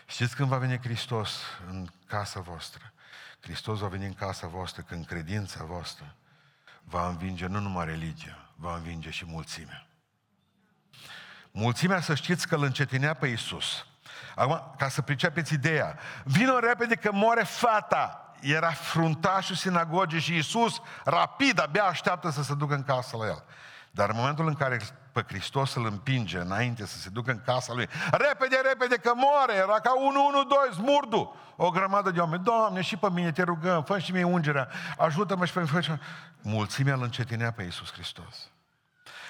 Știți 0.06 0.36
când 0.36 0.48
va 0.48 0.58
veni 0.58 0.78
Hristos 0.78 1.40
în 1.66 1.88
casa 2.06 2.40
voastră? 2.40 2.90
Hristos 3.46 3.78
va 3.78 3.86
veni 3.86 4.06
în 4.06 4.14
casa 4.14 4.46
voastră 4.46 4.82
când 4.82 5.06
credința 5.06 5.64
voastră 5.64 6.14
va 6.84 7.08
învinge 7.08 7.46
nu 7.46 7.58
numai 7.58 7.84
religia, 7.84 8.50
va 8.56 8.74
învinge 8.74 9.10
și 9.10 9.24
mulțimea. 9.26 9.86
Mulțimea 11.50 12.00
să 12.00 12.14
știți 12.14 12.48
că 12.48 12.54
îl 12.54 12.62
încetinea 12.62 13.14
pe 13.14 13.26
Iisus. 13.26 13.86
Acum, 14.34 14.74
ca 14.78 14.88
să 14.88 15.02
pricepeți 15.02 15.52
ideea, 15.52 15.98
vină 16.24 16.58
repede 16.58 16.94
că 16.94 17.12
moare 17.12 17.42
fata. 17.42 18.34
Era 18.40 18.70
fruntașul 18.70 19.56
sinagogii 19.56 20.20
și 20.20 20.34
Iisus 20.34 20.80
rapid 21.04 21.58
abia 21.58 21.84
așteaptă 21.84 22.30
să 22.30 22.42
se 22.42 22.54
ducă 22.54 22.74
în 22.74 22.82
casă 22.82 23.16
la 23.16 23.26
el. 23.26 23.44
Dar 23.90 24.08
în 24.08 24.16
momentul 24.16 24.46
în 24.46 24.54
care 24.54 24.78
pe 25.12 25.24
Hristos 25.28 25.74
îl 25.74 25.86
împinge 25.86 26.38
înainte 26.38 26.86
să 26.86 26.98
se 26.98 27.08
ducă 27.08 27.30
în 27.30 27.40
casa 27.44 27.72
lui, 27.72 27.88
repede, 28.10 28.56
repede 28.68 28.96
că 28.96 29.12
moare, 29.14 29.54
era 29.54 29.80
ca 29.80 29.92
112, 30.06 30.80
smurdu. 30.80 31.36
O 31.56 31.70
grămadă 31.70 32.10
de 32.10 32.20
oameni, 32.20 32.44
Doamne, 32.44 32.80
și 32.80 32.96
pe 32.96 33.10
mine 33.10 33.32
te 33.32 33.42
rugăm, 33.42 33.82
fă 33.82 33.98
și 33.98 34.12
mie 34.12 34.24
ungerea, 34.24 34.68
ajută-mă 34.98 35.44
și 35.44 35.52
pe 35.52 35.68
mine. 35.72 36.00
Mulțimea 36.42 36.94
îl 36.94 37.02
încetinea 37.02 37.52
pe 37.52 37.62
Iisus 37.62 37.92
Hristos. 37.92 38.50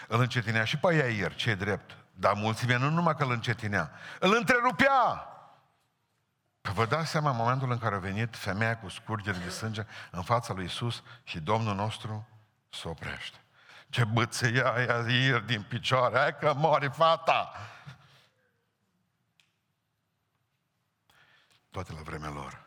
Îl 0.09 0.21
încetinea 0.21 0.65
și 0.65 0.79
pe 0.79 0.95
Iair, 0.95 1.35
ce 1.35 1.51
e 1.51 1.55
drept. 1.55 1.97
Dar 2.13 2.33
mulțimea 2.35 2.79
nu 2.79 2.91
numai 2.91 3.15
că 3.17 3.25
îl 3.25 3.31
încetinea, 3.31 3.91
îl 4.21 4.35
întrerupea. 4.39 5.29
Că 6.61 6.73
vă 6.73 6.87
dați 6.87 7.11
seama 7.11 7.31
în 7.31 7.37
momentul 7.37 7.71
în 7.71 7.79
care 7.79 7.95
a 7.95 7.99
venit 7.99 8.37
femeia 8.37 8.79
cu 8.79 8.89
scurgeri 8.89 9.43
de 9.43 9.49
sânge 9.49 9.87
în 10.11 10.23
fața 10.23 10.53
lui 10.53 10.65
Isus 10.65 11.03
și 11.23 11.41
Domnul 11.41 11.75
nostru 11.75 12.29
se 12.69 12.89
oprește. 12.89 13.37
Ce 13.89 14.05
bățăia 14.05 14.73
aia 14.73 15.05
ieri 15.09 15.47
din 15.47 15.63
picioare, 15.69 16.19
hai 16.19 16.37
că 16.39 16.55
moare 16.57 16.89
fata! 16.89 17.53
Toate 21.77 21.93
la 21.93 22.03
vremea 22.03 22.31
lor. 22.31 22.67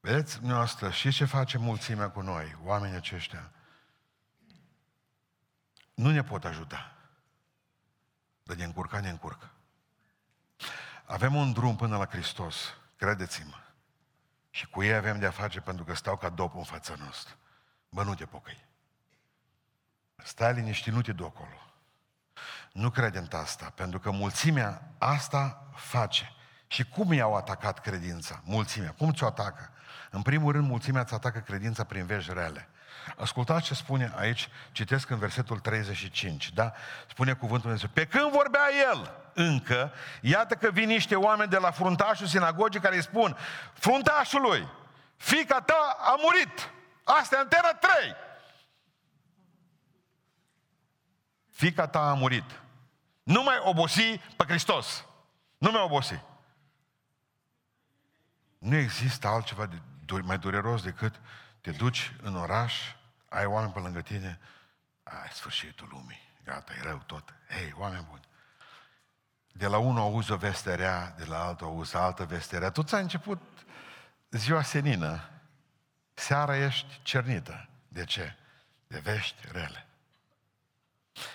Vedeți, 0.00 0.44
noastră, 0.44 0.90
și 0.90 1.10
ce 1.10 1.24
face 1.24 1.58
mulțimea 1.58 2.10
cu 2.10 2.20
noi, 2.20 2.56
oamenii 2.62 2.96
aceștia? 2.96 3.52
Nu 5.94 6.10
ne 6.10 6.22
pot 6.22 6.44
ajuta. 6.44 6.96
Dar 8.42 8.56
de 8.56 8.64
încurca 8.64 9.00
ne 9.00 9.08
încurcă. 9.08 9.50
Avem 11.04 11.34
un 11.34 11.52
drum 11.52 11.76
până 11.76 11.96
la 11.96 12.06
Hristos, 12.06 12.74
credeți-mă. 12.96 13.60
Și 14.50 14.66
cu 14.66 14.82
ei 14.82 14.94
avem 14.94 15.18
de-a 15.18 15.30
face 15.30 15.60
pentru 15.60 15.84
că 15.84 15.94
stau 15.94 16.16
ca 16.16 16.28
dop 16.28 16.54
în 16.54 16.64
fața 16.64 16.94
noastră. 16.94 17.36
Bă, 17.88 18.02
nu 18.02 18.14
te 18.14 18.26
pocăi. 18.26 18.68
Stai 20.16 20.54
liniștit, 20.54 20.92
nu 20.92 21.02
te 21.02 21.12
du 21.12 21.24
acolo. 21.24 21.65
Nu 22.76 22.90
credem 22.90 23.28
asta, 23.32 23.72
pentru 23.74 23.98
că 23.98 24.10
mulțimea 24.10 24.82
asta 24.98 25.68
face. 25.74 26.32
Și 26.66 26.84
cum 26.84 27.12
i-au 27.12 27.34
atacat 27.34 27.80
credința? 27.80 28.40
Mulțimea. 28.44 28.94
Cum 28.98 29.12
ți-o 29.12 29.26
atacă? 29.26 29.70
În 30.10 30.22
primul 30.22 30.52
rând, 30.52 30.68
mulțimea 30.68 31.00
îți 31.00 31.14
atacă 31.14 31.38
credința 31.38 31.84
prin 31.84 32.06
vești 32.06 32.32
rele. 32.32 32.68
Ascultați 33.16 33.64
ce 33.64 33.74
spune 33.74 34.12
aici, 34.16 34.48
citesc 34.72 35.10
în 35.10 35.18
versetul 35.18 35.58
35, 35.58 36.52
da? 36.52 36.72
Spune 37.08 37.32
cuvântul 37.32 37.60
Dumnezeu. 37.60 37.90
Pe 37.92 38.06
când 38.06 38.30
vorbea 38.30 38.68
el 38.90 39.14
încă, 39.34 39.92
iată 40.20 40.54
că 40.54 40.70
vin 40.70 40.88
niște 40.88 41.14
oameni 41.14 41.50
de 41.50 41.58
la 41.58 41.70
fruntașul 41.70 42.26
sinagogii 42.26 42.80
care 42.80 42.96
îi 42.96 43.02
spun, 43.02 43.36
fruntașului, 43.72 44.68
fica 45.16 45.60
ta 45.60 45.96
a 45.98 46.14
murit. 46.18 46.70
Asta 47.04 47.36
e 47.36 47.38
antena 47.38 47.72
3. 47.72 48.16
Fica 51.50 51.86
ta 51.86 52.10
a 52.10 52.14
murit. 52.14 52.64
Nu 53.26 53.42
mai 53.42 53.58
obosi 53.62 54.20
pe 54.36 54.44
Hristos. 54.44 55.04
Nu 55.58 55.70
mai 55.70 55.82
obosi. 55.82 56.22
Nu 58.58 58.76
există 58.76 59.26
altceva 59.26 59.66
de, 59.66 59.80
mai 60.22 60.38
dureros 60.38 60.82
decât 60.82 61.20
te 61.60 61.70
duci 61.70 62.12
în 62.22 62.36
oraș, 62.36 62.74
ai 63.28 63.46
oameni 63.46 63.72
pe 63.72 63.78
lângă 63.78 64.00
tine, 64.00 64.40
ai 65.02 65.28
sfârșitul 65.32 65.88
lumii, 65.90 66.20
gata, 66.44 66.72
e 66.78 66.82
rău 66.82 67.02
tot. 67.06 67.34
Hei, 67.48 67.74
oameni 67.76 68.06
buni, 68.08 68.28
de 69.52 69.66
la 69.66 69.78
unul 69.78 70.00
auzi 70.00 70.32
o 70.32 70.36
veste 70.36 70.74
rea, 70.74 71.14
de 71.16 71.24
la 71.24 71.44
altul 71.44 71.66
auzi 71.66 71.96
altă 71.96 72.24
veste 72.24 72.58
rea. 72.58 72.70
Tu 72.70 72.82
ți-a 72.82 72.98
început 72.98 73.42
ziua 74.30 74.62
senină, 74.62 75.30
seara 76.14 76.56
ești 76.56 77.00
cernită. 77.02 77.68
De 77.88 78.04
ce? 78.04 78.36
De 78.86 78.98
vești 78.98 79.48
rele. 79.52 79.85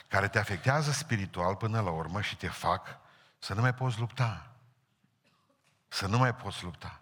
Care 0.07 0.27
te 0.27 0.39
afectează 0.39 0.91
spiritual 0.91 1.55
până 1.55 1.81
la 1.81 1.89
urmă 1.89 2.21
și 2.21 2.37
te 2.37 2.47
fac 2.47 2.99
să 3.39 3.53
nu 3.53 3.61
mai 3.61 3.73
poți 3.73 3.99
lupta. 3.99 4.45
să 5.87 6.07
nu 6.07 6.17
mai 6.17 6.35
poți 6.35 6.63
lupta. 6.63 7.01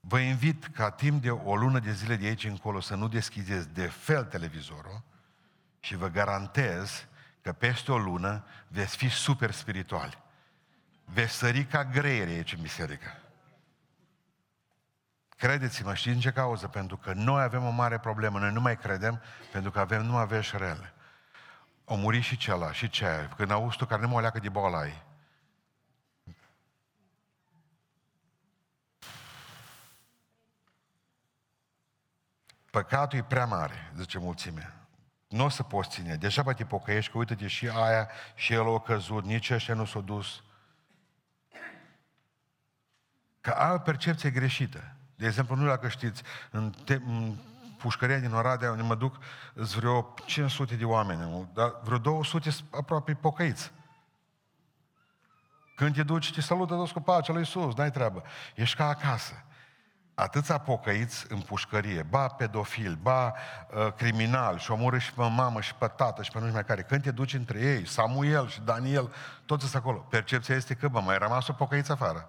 Vă 0.00 0.18
invit 0.18 0.66
ca 0.66 0.90
timp 0.90 1.22
de 1.22 1.30
o 1.30 1.56
lună 1.56 1.78
de 1.78 1.92
zile 1.92 2.16
de 2.16 2.26
aici 2.26 2.44
încolo 2.44 2.80
să 2.80 2.94
nu 2.94 3.08
deschideți 3.08 3.68
de 3.68 3.86
fel 3.86 4.24
televizorul 4.24 5.02
și 5.80 5.96
vă 5.96 6.08
garantez 6.08 7.06
că 7.42 7.52
peste 7.52 7.92
o 7.92 7.98
lună 7.98 8.44
veți 8.68 8.96
fi 8.96 9.08
super 9.08 9.50
spirituali. 9.50 10.18
Veți 11.04 11.32
sări 11.32 11.64
ca 11.64 11.84
greiere 11.84 12.30
aici 12.30 12.52
în 12.52 12.60
biserică. 12.60 13.22
Credeți-mă, 15.36 15.94
știți 15.94 16.14
în 16.14 16.20
ce 16.20 16.32
cauză? 16.32 16.68
Pentru 16.68 16.96
că 16.96 17.12
noi 17.12 17.42
avem 17.42 17.64
o 17.64 17.70
mare 17.70 17.98
problemă. 17.98 18.38
Noi 18.38 18.52
nu 18.52 18.60
mai 18.60 18.76
credem 18.76 19.22
pentru 19.52 19.70
că 19.70 19.80
avem 19.80 20.02
numai 20.04 20.26
vești 20.26 20.56
rele. 20.56 20.92
O 21.84 21.94
muri 21.96 22.20
și 22.20 22.36
cela, 22.36 22.72
și 22.72 22.88
ce 22.88 23.30
Când 23.36 23.50
auzi 23.50 23.76
tu 23.76 23.86
care 23.86 24.02
nu 24.02 24.08
mă 24.08 24.20
leacă 24.20 24.38
de 24.38 24.48
boala 24.48 24.86
ei. 24.86 25.02
Păcatul 32.70 33.18
e 33.18 33.22
prea 33.22 33.46
mare, 33.46 33.92
zice 33.96 34.18
mulțimea. 34.18 34.74
Nu 35.28 35.44
o 35.44 35.48
să 35.48 35.62
poți 35.62 35.90
ține. 35.90 36.16
Deja 36.16 36.42
te 36.42 36.64
pocăiești 36.64 37.10
că 37.10 37.18
uite-te 37.18 37.46
și 37.46 37.68
aia 37.68 38.08
și 38.34 38.52
el 38.52 38.74
a 38.74 38.80
căzut, 38.80 39.24
nici 39.24 39.50
ăștia 39.50 39.74
nu 39.74 39.84
s-au 39.84 40.00
dus. 40.00 40.42
Că 43.40 43.50
ai 43.50 43.72
o 43.72 43.78
percepție 43.78 44.30
greșită. 44.30 44.94
De 45.16 45.26
exemplu, 45.26 45.54
nu 45.54 45.66
dacă 45.66 45.88
știți, 45.88 46.22
în, 46.50 46.70
te, 46.84 46.94
în 46.94 47.36
pușcăria 47.82 48.18
din 48.18 48.32
Oradea, 48.32 48.70
unde 48.70 48.82
mă 48.82 48.94
duc, 48.94 49.16
sunt 49.54 49.74
vreo 49.74 50.14
500 50.26 50.74
de 50.74 50.84
oameni, 50.84 51.48
dar 51.52 51.80
vreo 51.82 51.98
200 51.98 52.50
aproape 52.70 53.14
pocăiți. 53.14 53.72
Când 55.76 55.94
te 55.94 56.02
duci, 56.02 56.32
te 56.32 56.40
salută 56.40 56.74
toți 56.74 56.92
cu 56.92 57.00
pacea 57.00 57.32
lui 57.32 57.40
Iisus, 57.40 57.74
n-ai 57.74 57.90
treabă. 57.90 58.22
Ești 58.54 58.76
ca 58.76 58.88
acasă 58.88 59.44
atâția 60.14 60.58
pocăiți 60.58 61.26
în 61.28 61.40
pușcărie, 61.40 62.02
ba 62.02 62.26
pedofil, 62.26 62.98
ba 63.02 63.26
uh, 63.26 63.92
criminal, 63.92 64.58
și 64.58 64.70
omoră 64.70 64.98
și 64.98 65.12
pe 65.12 65.22
mamă 65.22 65.60
și 65.60 65.74
pe 65.74 65.86
tată 65.86 66.22
și 66.22 66.30
pe 66.30 66.38
nu 66.38 66.44
știu 66.44 66.54
mai 66.54 66.64
care. 66.64 66.82
Când 66.82 67.02
te 67.02 67.10
duci 67.10 67.34
între 67.34 67.60
ei, 67.60 67.86
Samuel 67.86 68.48
și 68.48 68.60
Daniel, 68.60 69.12
toți 69.46 69.62
sunt 69.62 69.74
acolo. 69.74 69.98
Percepția 69.98 70.54
este 70.54 70.74
că, 70.74 70.88
bă, 70.88 71.00
mai 71.00 71.18
rămas 71.18 71.48
o 71.48 71.52
pocăiță 71.52 71.92
afară. 71.92 72.26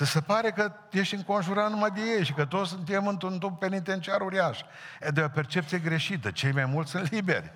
Ți 0.00 0.10
se 0.10 0.20
pare 0.20 0.50
că 0.50 0.72
ești 0.90 1.14
înconjurat 1.14 1.70
numai 1.70 1.90
de 1.90 2.00
ei 2.00 2.24
și 2.24 2.32
că 2.32 2.44
toți 2.44 2.70
suntem 2.70 3.06
într-un 3.06 3.38
duc 3.38 3.58
penitenciar 3.58 4.20
uriaș. 4.20 4.60
E 5.00 5.08
de 5.08 5.22
o 5.22 5.28
percepție 5.28 5.78
greșită. 5.78 6.30
Cei 6.30 6.52
mai 6.52 6.64
mulți 6.64 6.90
sunt 6.90 7.10
liberi. 7.10 7.52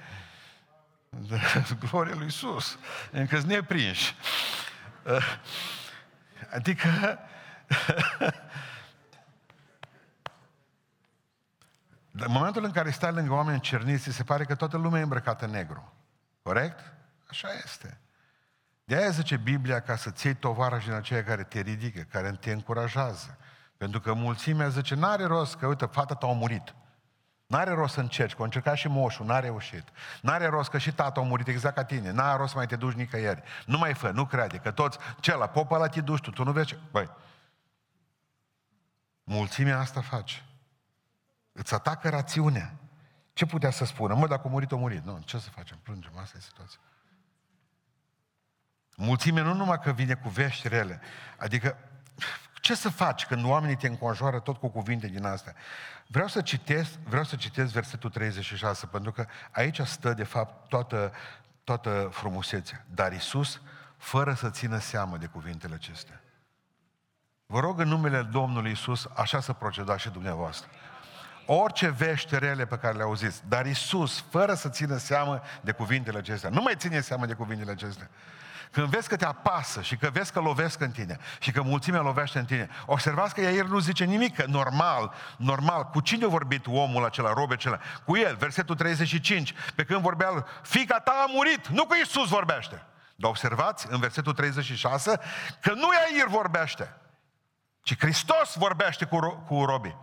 Gloria 1.90 2.14
lui 2.14 2.24
Iisus. 2.24 2.78
Încă 3.10 3.36
sunt 3.36 3.50
neprinși. 3.50 4.16
Adică 6.50 6.88
în 12.24 12.32
momentul 12.32 12.64
în 12.64 12.70
care 12.70 12.90
stai 12.90 13.12
lângă 13.12 13.32
oameni 13.32 13.60
cerniți, 13.60 14.12
se 14.12 14.22
pare 14.22 14.44
că 14.44 14.54
toată 14.54 14.76
lumea 14.76 15.00
e 15.00 15.02
îmbrăcată 15.02 15.44
în 15.44 15.50
negru. 15.50 15.92
Corect? 16.42 16.92
Așa 17.28 17.48
este. 17.64 17.98
De 18.84 18.96
aia 18.96 19.10
zice 19.10 19.36
Biblia 19.36 19.80
ca 19.80 19.96
să-ți 19.96 20.26
iei 20.26 20.34
tovarăși 20.34 20.86
din 20.86 20.94
aceia 20.94 21.24
care 21.24 21.42
te 21.42 21.60
ridică, 21.60 22.00
care 22.00 22.30
te 22.30 22.52
încurajează. 22.52 23.38
Pentru 23.76 24.00
că 24.00 24.12
mulțimea 24.12 24.68
zice, 24.68 24.94
n-are 24.94 25.24
rost 25.24 25.56
că, 25.56 25.66
uite, 25.66 25.86
fata 25.86 26.14
ta 26.14 26.26
a 26.26 26.32
murit. 26.32 26.74
N-are 27.46 27.70
rost 27.70 27.94
să 27.94 28.00
încerci, 28.00 28.34
că 28.34 28.42
a 28.42 28.44
încercat 28.44 28.76
și 28.76 28.88
moșul, 28.88 29.26
n-a 29.26 29.38
reușit. 29.38 29.88
N-are 30.22 30.46
rost 30.46 30.70
că 30.70 30.78
și 30.78 30.92
tata 30.92 31.20
a 31.20 31.22
murit 31.22 31.48
exact 31.48 31.74
ca 31.74 31.84
tine. 31.84 32.10
N-are 32.10 32.36
rost 32.36 32.50
să 32.50 32.56
mai 32.56 32.66
te 32.66 32.76
duci 32.76 32.94
nicăieri. 32.94 33.42
Nu 33.66 33.78
mai 33.78 33.94
fă, 33.94 34.10
nu 34.10 34.26
crede, 34.26 34.56
că 34.56 34.70
toți, 34.70 34.98
cela, 35.20 35.46
popa 35.46 35.76
la 35.76 35.88
te 35.88 36.00
duci 36.00 36.20
tu, 36.20 36.30
tu 36.30 36.44
nu 36.44 36.52
vezi 36.52 36.66
ce... 36.66 36.78
Băi, 36.90 37.10
mulțimea 39.24 39.78
asta 39.78 40.00
face. 40.00 40.44
Îți 41.52 41.74
atacă 41.74 42.08
rațiunea. 42.08 42.74
Ce 43.32 43.46
putea 43.46 43.70
să 43.70 43.84
spună? 43.84 44.14
Mă, 44.14 44.26
dacă 44.26 44.42
a 44.46 44.50
murit, 44.50 44.72
a 44.72 44.76
murit. 44.76 45.04
Nu, 45.04 45.20
ce 45.24 45.38
să 45.38 45.50
facem? 45.50 45.78
Plângem, 45.82 46.18
asta 46.18 46.36
e 46.38 46.40
situația. 46.40 46.78
Mulțime 48.94 49.40
nu 49.40 49.54
numai 49.54 49.78
că 49.78 49.92
vine 49.92 50.14
cu 50.14 50.28
vești 50.28 50.68
rele, 50.68 51.00
adică 51.38 51.76
ce 52.52 52.74
să 52.74 52.88
faci 52.88 53.26
când 53.26 53.44
oamenii 53.44 53.76
te 53.76 53.86
înconjoară 53.86 54.38
tot 54.38 54.56
cu 54.56 54.68
cuvinte 54.68 55.06
din 55.06 55.24
astea? 55.24 55.54
Vreau 56.06 56.28
să 56.28 56.40
citesc, 56.40 56.90
vreau 56.90 57.24
să 57.24 57.36
citesc 57.36 57.72
versetul 57.72 58.10
36, 58.10 58.86
pentru 58.86 59.12
că 59.12 59.26
aici 59.50 59.80
stă, 59.80 60.12
de 60.12 60.24
fapt, 60.24 60.68
toată, 60.68 61.12
toată 61.64 62.08
frumusețea. 62.12 62.84
Dar 62.94 63.12
Isus, 63.12 63.60
fără 63.96 64.34
să 64.34 64.50
țină 64.50 64.78
seamă 64.78 65.16
de 65.16 65.26
cuvintele 65.26 65.74
acestea. 65.74 66.20
Vă 67.46 67.60
rog 67.60 67.80
în 67.80 67.88
numele 67.88 68.22
Domnului 68.22 68.70
Isus, 68.70 69.08
așa 69.16 69.40
să 69.40 69.52
procedați 69.52 70.02
și 70.02 70.10
dumneavoastră 70.10 70.68
orice 71.46 71.88
vești 71.88 72.38
rele 72.38 72.66
pe 72.66 72.78
care 72.78 72.96
le 72.96 73.02
auziți. 73.02 73.42
Dar 73.48 73.66
Isus, 73.66 74.24
fără 74.30 74.54
să 74.54 74.68
țină 74.68 74.96
seamă 74.96 75.42
de 75.60 75.72
cuvintele 75.72 76.18
acestea, 76.18 76.50
nu 76.50 76.62
mai 76.62 76.74
ține 76.76 77.00
seamă 77.00 77.26
de 77.26 77.32
cuvintele 77.32 77.70
acestea. 77.70 78.10
Când 78.74 78.86
vezi 78.86 79.08
că 79.08 79.16
te 79.16 79.24
apasă 79.24 79.82
și 79.82 79.96
că 79.96 80.10
vezi 80.12 80.32
că 80.32 80.40
lovesc 80.40 80.80
în 80.80 80.90
tine 80.90 81.18
și 81.38 81.50
că 81.50 81.62
mulțimea 81.62 82.00
lovește 82.00 82.38
în 82.38 82.44
tine, 82.44 82.68
observați 82.86 83.34
că 83.34 83.40
Iair 83.40 83.64
nu 83.64 83.78
zice 83.78 84.04
nimic, 84.04 84.36
că 84.36 84.44
normal, 84.46 85.12
normal, 85.36 85.84
cu 85.84 86.00
cine 86.00 86.24
a 86.24 86.28
vorbit 86.28 86.66
omul 86.66 87.04
acela, 87.04 87.32
robe 87.32 87.54
acela? 87.54 87.78
Cu 88.04 88.16
el, 88.16 88.36
versetul 88.36 88.74
35, 88.74 89.54
pe 89.74 89.84
când 89.84 90.00
vorbea, 90.00 90.46
fica 90.62 90.98
ta 90.98 91.24
a 91.26 91.30
murit, 91.34 91.66
nu 91.66 91.86
cu 91.86 91.94
Isus 92.02 92.28
vorbește. 92.28 92.82
Dar 93.16 93.30
observați 93.30 93.86
în 93.90 94.00
versetul 94.00 94.32
36 94.32 95.20
că 95.60 95.72
nu 95.72 95.88
Iair 95.92 96.26
vorbește, 96.28 96.96
ci 97.82 97.98
Hristos 97.98 98.54
vorbește 98.54 99.04
cu, 99.04 99.16
ro- 99.16 99.46
cu 99.46 99.64
robii. 99.64 99.96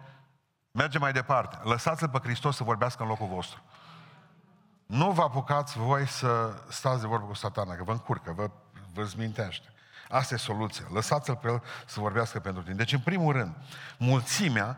Mergem 0.71 1.01
mai 1.01 1.11
departe. 1.11 1.59
Lăsați-L 1.63 2.09
pe 2.09 2.19
Hristos 2.23 2.55
să 2.55 2.63
vorbească 2.63 3.03
în 3.03 3.09
locul 3.09 3.27
vostru. 3.27 3.63
Nu 4.91 5.11
vă 5.11 5.21
apucați 5.21 5.77
voi 5.77 6.07
să 6.07 6.61
stați 6.69 7.01
de 7.01 7.07
vorbă 7.07 7.25
cu 7.25 7.33
satana, 7.33 7.75
că 7.75 7.83
vă 7.83 7.91
încurcă, 7.91 8.31
vă, 8.31 8.49
vă 8.93 9.03
zmintește. 9.03 9.73
Asta 10.09 10.33
e 10.33 10.37
soluția. 10.37 10.85
Lăsați-l 10.93 11.35
pe 11.35 11.47
el 11.47 11.63
să 11.85 11.99
vorbească 11.99 12.39
pentru 12.39 12.61
tine. 12.61 12.75
Deci, 12.75 12.93
în 12.93 12.99
primul 12.99 13.33
rând, 13.33 13.55
mulțimea 13.97 14.77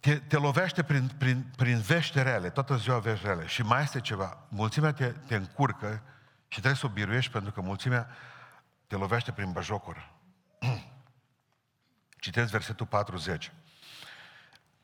te, 0.00 0.18
te 0.18 0.36
lovește 0.36 0.82
prin, 0.82 1.10
prin, 1.18 1.52
prin 1.56 1.80
vești 1.80 2.22
rele, 2.22 2.50
toată 2.50 2.76
ziua 2.76 2.98
vești 2.98 3.26
rele. 3.26 3.46
Și 3.46 3.62
mai 3.62 3.82
este 3.82 4.00
ceva. 4.00 4.36
Mulțimea 4.48 4.92
te, 4.92 5.06
te 5.06 5.34
încurcă 5.34 6.02
și 6.48 6.58
trebuie 6.58 6.74
să 6.74 6.86
o 6.86 6.92
biruiești 6.92 7.32
pentru 7.32 7.52
că 7.52 7.60
mulțimea 7.60 8.08
te 8.86 8.96
lovește 8.96 9.32
prin 9.32 9.52
băjocură. 9.52 10.10
Citesc 12.24 12.50
versetul 12.50 12.86
40. 12.86 13.52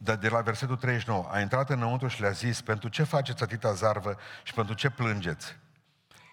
Dar 0.00 0.16
de 0.16 0.28
la 0.28 0.40
versetul 0.40 0.76
39, 0.76 1.28
a 1.30 1.40
intrat 1.40 1.70
înăuntru 1.70 2.08
și 2.08 2.20
le-a 2.20 2.30
zis, 2.30 2.60
pentru 2.60 2.88
ce 2.88 3.02
faceți 3.02 3.42
atâta 3.42 3.72
zarvă 3.72 4.16
și 4.42 4.54
pentru 4.54 4.74
ce 4.74 4.90
plângeți? 4.90 5.56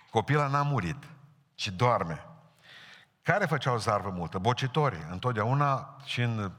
Copila 0.09 0.47
n-a 0.47 0.61
murit, 0.61 1.03
ci 1.55 1.67
doarme. 1.67 2.25
Care 3.21 3.45
făceau 3.45 3.77
zarvă 3.77 4.09
multă? 4.09 4.37
Bocitorii. 4.37 5.05
Întotdeauna 5.11 5.97
și 6.03 6.21
în 6.21 6.37
uh, 6.37 6.51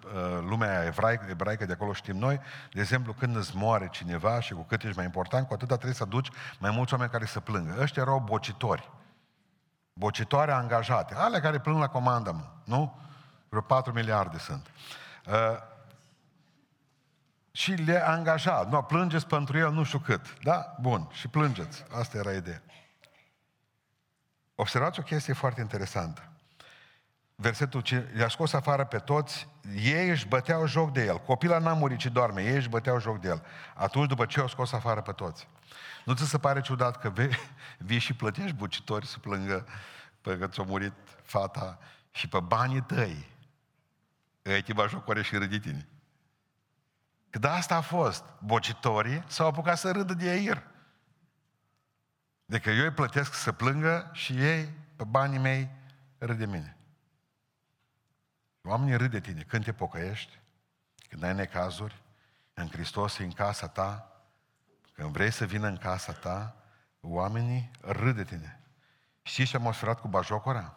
lumea 0.49 0.85
evraică, 0.85 1.27
ebraică, 1.29 1.67
de 1.67 1.73
acolo 1.73 1.93
știm 1.93 2.17
noi, 2.17 2.41
de 2.73 2.81
exemplu, 2.81 3.13
când 3.13 3.37
îți 3.37 3.57
moare 3.57 3.89
cineva 3.91 4.41
și 4.41 4.53
cu 4.53 4.63
cât 4.63 4.83
ești 4.83 4.97
mai 4.97 5.05
important, 5.05 5.47
cu 5.47 5.55
atâta 5.55 5.75
trebuie 5.75 5.95
să 5.95 6.03
aduci 6.03 6.29
mai 6.59 6.71
mulți 6.71 6.93
oameni 6.93 7.11
care 7.11 7.25
să 7.25 7.41
plângă. 7.41 7.75
Ăștia 7.81 8.03
erau 8.03 8.19
bocitori. 8.19 8.91
Bocitoare 9.93 10.53
angajate. 10.53 11.15
Ale 11.15 11.41
care 11.41 11.59
plâng 11.59 11.79
la 11.79 11.89
comandă, 11.89 12.33
mă, 12.33 12.45
nu? 12.65 12.99
Vreo 13.49 13.61
4 13.61 13.93
miliarde 13.93 14.39
sunt. 14.39 14.67
Uh, 15.27 15.35
și 17.57 17.73
le 17.73 18.07
angaja. 18.07 18.67
Nu, 18.71 18.83
plângeți 18.83 19.27
pentru 19.27 19.59
el 19.59 19.73
nu 19.73 19.85
știu 19.85 19.99
cât. 19.99 20.43
Da? 20.43 20.77
Bun. 20.81 21.09
Și 21.13 21.29
plângeți. 21.29 21.85
Asta 21.93 22.19
era 22.19 22.33
ideea. 22.33 22.63
Observați 24.55 25.01
o 25.01 25.03
chestie 25.03 25.33
foarte 25.33 25.61
interesantă. 25.61 26.29
Versetul 27.35 27.81
ce 27.81 28.15
i-a 28.19 28.29
scos 28.29 28.53
afară 28.53 28.85
pe 28.85 28.99
toți, 28.99 29.49
ei 29.75 30.09
își 30.09 30.27
băteau 30.27 30.67
joc 30.67 30.93
de 30.93 31.05
el. 31.05 31.19
Copila 31.19 31.59
n-a 31.59 31.73
murit, 31.73 31.99
ci 31.99 32.07
doarme. 32.07 32.43
Ei 32.43 32.55
își 32.55 32.69
băteau 32.69 33.01
joc 33.01 33.21
de 33.21 33.29
el. 33.29 33.43
Atunci, 33.75 34.09
după 34.09 34.27
ce 34.27 34.39
i-au 34.39 34.49
scos 34.49 34.73
afară 34.73 35.01
pe 35.01 35.13
toți. 35.13 35.49
Nu 36.05 36.15
ți 36.15 36.29
se 36.29 36.39
pare 36.39 36.61
ciudat 36.61 37.01
că 37.01 37.11
vei, 37.11 37.31
vii 37.79 37.99
și 37.99 38.15
plătești 38.15 38.57
bucitori 38.57 39.07
să 39.07 39.19
plângă 39.19 39.67
pe 40.21 40.39
că 40.39 40.47
ți-a 40.47 40.63
murit 40.63 40.93
fata 41.23 41.79
și 42.11 42.29
pe 42.29 42.41
banii 42.41 42.83
tăi. 42.83 43.35
Ei 44.43 44.63
te 44.63 44.73
bajocore 44.73 45.23
și 45.23 45.37
râdi 45.37 45.59
tine. 45.59 45.89
Că 47.37 47.43
de 47.43 47.49
asta 47.49 47.77
a 47.77 47.81
fost. 47.81 48.25
Bocitorii 48.39 49.25
s-au 49.27 49.47
apucat 49.47 49.79
să 49.79 49.91
râdă 49.91 50.15
de 50.15 50.33
Eir. 50.33 50.63
De 52.45 52.59
că 52.59 52.71
eu 52.71 52.85
îi 52.85 52.91
plătesc 52.91 53.35
să 53.35 53.53
plângă 53.53 54.11
și 54.13 54.43
ei, 54.43 54.73
pe 54.97 55.05
banii 55.05 55.39
mei, 55.39 55.71
râd 56.19 56.39
de 56.39 56.47
mine. 56.47 56.77
Oamenii 58.63 58.97
râd 58.97 59.11
de 59.11 59.21
tine 59.21 59.43
când 59.43 59.65
te 59.65 59.73
pocăiești, 59.73 60.39
când 61.09 61.23
ai 61.23 61.35
necazuri, 61.35 62.03
în 62.55 62.69
Hristos 62.69 63.19
în 63.19 63.33
casa 63.33 63.69
ta, 63.69 64.13
când 64.93 65.09
vrei 65.09 65.31
să 65.31 65.45
vină 65.45 65.67
în 65.67 65.77
casa 65.77 66.13
ta, 66.13 66.57
oamenii 67.01 67.71
râd 67.81 68.17
de 68.17 68.25
tine. 68.25 68.61
Știți 69.23 69.51
ce 69.51 69.57
am 69.57 69.67
observat 69.67 70.01
cu 70.01 70.09
bajocora? 70.09 70.77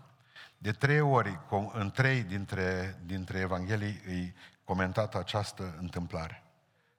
De 0.58 0.72
trei 0.72 1.00
ori, 1.00 1.40
în 1.72 1.92
trei 1.92 2.24
dintre, 2.24 3.00
dintre 3.06 3.40
Evanghelii, 3.40 4.02
îi 4.06 4.36
comentată 4.64 5.18
această 5.18 5.76
întâmplare. 5.78 6.44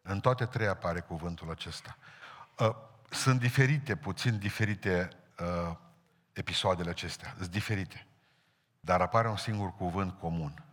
În 0.03 0.21
toate 0.21 0.47
trei 0.47 0.67
apare 0.67 1.01
cuvântul 1.01 1.51
acesta. 1.51 1.97
Uh, 2.59 2.75
sunt 3.11 3.41
diferite, 3.41 3.97
puțin 3.97 4.39
diferite 4.39 5.09
uh, 5.41 5.77
episoadele 6.33 6.91
acestea, 6.91 7.35
sunt 7.39 7.51
diferite. 7.51 8.07
Dar 8.81 9.01
apare 9.01 9.29
un 9.29 9.37
singur 9.37 9.75
cuvânt 9.75 10.19
comun. 10.19 10.65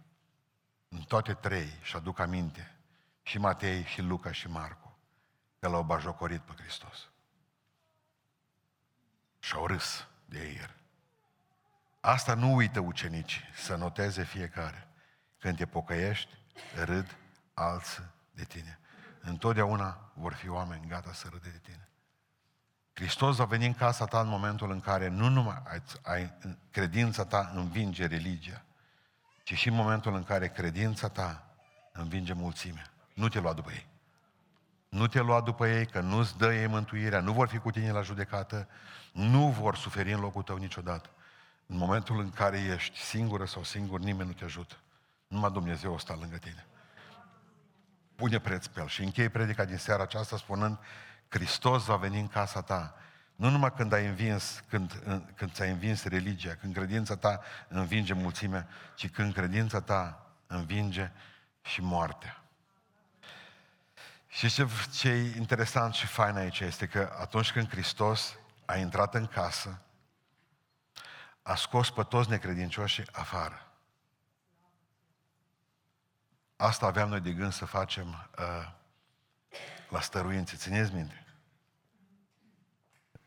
În 0.89 0.99
toate 0.99 1.33
trei, 1.33 1.79
și 1.81 1.95
aduc 1.95 2.19
aminte, 2.19 2.75
și 3.21 3.37
Matei, 3.37 3.83
și 3.83 4.01
Luca, 4.01 4.31
și 4.31 4.49
Marcu, 4.49 4.97
că 5.59 5.67
l-au 5.67 5.83
bajocorit 5.83 6.41
pe 6.41 6.53
Hristos. 6.57 7.09
Și-au 9.39 9.65
râs 9.65 10.07
de 10.25 10.39
ei. 10.39 10.75
Asta 11.99 12.33
nu 12.33 12.55
uită 12.55 12.79
ucenicii, 12.79 13.43
să 13.55 13.75
noteze 13.75 14.23
fiecare. 14.23 14.87
Când 15.37 15.57
te 15.57 15.65
pocăiești, 15.65 16.37
râd 16.75 17.17
alții 17.53 18.03
de 18.31 18.43
tine. 18.43 18.79
Întotdeauna 19.27 20.11
vor 20.13 20.33
fi 20.33 20.49
oameni 20.49 20.87
gata 20.87 21.13
să 21.13 21.27
râde 21.31 21.49
de 21.49 21.59
tine. 21.63 21.89
Hristos 22.93 23.35
va 23.35 23.45
veni 23.45 23.65
în 23.65 23.73
casa 23.73 24.05
ta 24.05 24.19
în 24.19 24.27
momentul 24.27 24.71
în 24.71 24.79
care 24.79 25.07
nu 25.07 25.29
numai 25.29 25.61
ai, 25.63 25.83
ai, 26.03 26.33
credința 26.71 27.25
ta 27.25 27.51
învinge 27.55 28.05
religia, 28.05 28.61
ci 29.43 29.53
și 29.53 29.67
în 29.67 29.73
momentul 29.73 30.15
în 30.15 30.23
care 30.23 30.47
credința 30.47 31.07
ta 31.07 31.45
învinge 31.91 32.33
mulțimea. 32.33 32.91
Nu 33.13 33.27
te 33.27 33.39
lua 33.39 33.53
după 33.53 33.71
ei. 33.71 33.87
Nu 34.89 35.07
te 35.07 35.21
lua 35.21 35.41
după 35.41 35.67
ei, 35.67 35.85
că 35.85 35.99
nu-ți 35.99 36.37
dă 36.37 36.53
ei 36.53 36.67
mântuirea, 36.67 37.19
nu 37.19 37.31
vor 37.31 37.47
fi 37.47 37.57
cu 37.57 37.71
tine 37.71 37.91
la 37.91 38.01
judecată, 38.01 38.67
nu 39.13 39.49
vor 39.49 39.75
suferi 39.75 40.13
în 40.13 40.19
locul 40.19 40.43
tău 40.43 40.57
niciodată. 40.57 41.09
În 41.65 41.77
momentul 41.77 42.19
în 42.19 42.29
care 42.29 42.59
ești 42.59 42.99
singură 42.99 43.45
sau 43.45 43.63
singur, 43.63 43.99
nimeni 43.99 44.27
nu 44.27 44.33
te 44.33 44.43
ajută. 44.43 44.75
Numai 45.27 45.51
Dumnezeu 45.51 45.93
o 45.93 45.97
sta 45.97 46.15
lângă 46.19 46.37
tine. 46.37 46.65
Pune 48.17 48.39
preț 48.39 48.65
pe 48.65 48.79
el. 48.79 48.87
Și 48.87 49.03
închei 49.03 49.29
predica 49.29 49.65
din 49.65 49.77
seara 49.77 50.03
aceasta 50.03 50.37
spunând, 50.37 50.77
Hristos 51.27 51.85
va 51.85 51.95
veni 51.95 52.19
în 52.19 52.27
casa 52.27 52.61
ta. 52.61 52.95
Nu 53.35 53.49
numai 53.49 53.73
când 53.73 53.93
ai 53.93 54.05
învins, 54.05 54.63
când, 54.69 55.03
când 55.35 55.51
ți-ai 55.51 55.69
învins 55.69 56.03
religia, 56.03 56.55
când 56.55 56.73
credința 56.73 57.15
ta 57.15 57.41
învinge 57.67 58.13
mulțimea, 58.13 58.67
ci 58.95 59.09
când 59.09 59.33
credința 59.33 59.81
ta 59.81 60.31
învinge 60.47 61.11
și 61.61 61.81
moartea. 61.81 62.41
Și 64.27 64.49
ce, 64.49 64.67
ce 64.93 65.09
e 65.09 65.35
interesant 65.37 65.93
și 65.93 66.05
fain 66.05 66.35
aici 66.35 66.59
este 66.59 66.87
că 66.87 67.15
atunci 67.19 67.51
când 67.51 67.69
Hristos 67.69 68.35
a 68.65 68.75
intrat 68.75 69.13
în 69.13 69.27
casă, 69.27 69.81
a 71.41 71.55
scos 71.55 71.89
pe 71.89 72.03
toți 72.03 72.29
necredincioșii 72.29 73.07
afară. 73.11 73.66
Asta 76.57 76.85
aveam 76.85 77.09
noi 77.09 77.19
de 77.19 77.33
gând 77.33 77.51
să 77.51 77.65
facem 77.65 78.07
uh, 78.07 78.71
la 79.89 80.01
stăruințe. 80.01 80.55
Țineți 80.55 80.93
minte? 80.93 81.25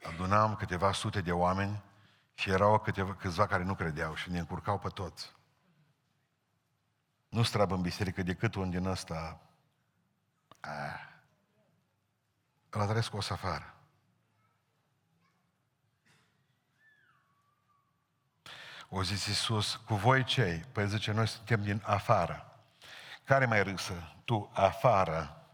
Adunam 0.02 0.56
câteva 0.56 0.92
sute 0.92 1.20
de 1.20 1.32
oameni 1.32 1.82
și 2.34 2.50
erau 2.50 2.78
câteva, 2.78 3.14
câțiva 3.14 3.46
care 3.46 3.62
nu 3.62 3.74
credeau 3.74 4.14
și 4.14 4.30
ne 4.30 4.38
încurcau 4.38 4.78
pe 4.78 4.88
toți. 4.88 5.32
Nu 7.28 7.42
strabă 7.42 7.74
în 7.74 7.80
biserică 7.80 8.22
decât 8.22 8.54
un 8.54 8.70
din 8.70 8.86
ăsta. 8.86 9.40
Ah. 10.60 11.08
Îl 12.70 12.80
trebuie 12.82 13.02
scos 13.02 13.30
afară. 13.30 13.74
O 18.88 19.02
zis 19.02 19.26
Iisus, 19.26 19.76
cu 19.76 19.94
voi 19.94 20.24
cei? 20.24 20.58
Păi 20.58 20.88
zice, 20.88 21.12
noi 21.12 21.26
suntem 21.26 21.62
din 21.62 21.82
afară. 21.84 22.49
Care 23.30 23.46
mai 23.46 23.62
râsă? 23.62 24.14
Tu, 24.24 24.50
afară. 24.52 25.46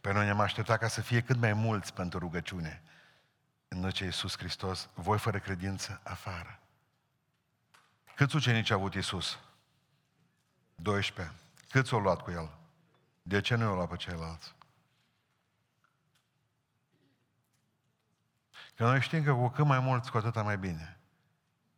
Pe 0.00 0.12
noi 0.12 0.24
ne-am 0.24 0.40
așteptat 0.40 0.78
ca 0.78 0.88
să 0.88 1.00
fie 1.00 1.20
cât 1.20 1.36
mai 1.36 1.52
mulți 1.52 1.94
pentru 1.94 2.18
rugăciune. 2.18 2.82
În 3.68 3.90
ce 3.90 4.04
Iisus 4.04 4.36
Hristos, 4.36 4.88
voi 4.94 5.18
fără 5.18 5.38
credință, 5.38 6.00
afară. 6.04 6.60
Câți 8.14 8.36
ucenici 8.36 8.70
a 8.70 8.74
avut 8.74 8.94
Iisus? 8.94 9.38
12. 10.74 11.34
Câți 11.68 11.92
au 11.92 12.00
luat 12.00 12.22
cu 12.22 12.30
El? 12.30 12.50
De 13.22 13.40
ce 13.40 13.54
nu 13.54 13.62
i-au 13.62 13.74
luat 13.74 13.88
pe 13.88 13.96
ceilalți? 13.96 14.54
Că 18.74 18.84
noi 18.84 19.00
știm 19.00 19.24
că 19.24 19.32
cu 19.32 19.48
cât 19.48 19.64
mai 19.64 19.78
mulți, 19.78 20.10
cu 20.10 20.16
atâta 20.16 20.42
mai 20.42 20.58
bine. 20.58 20.98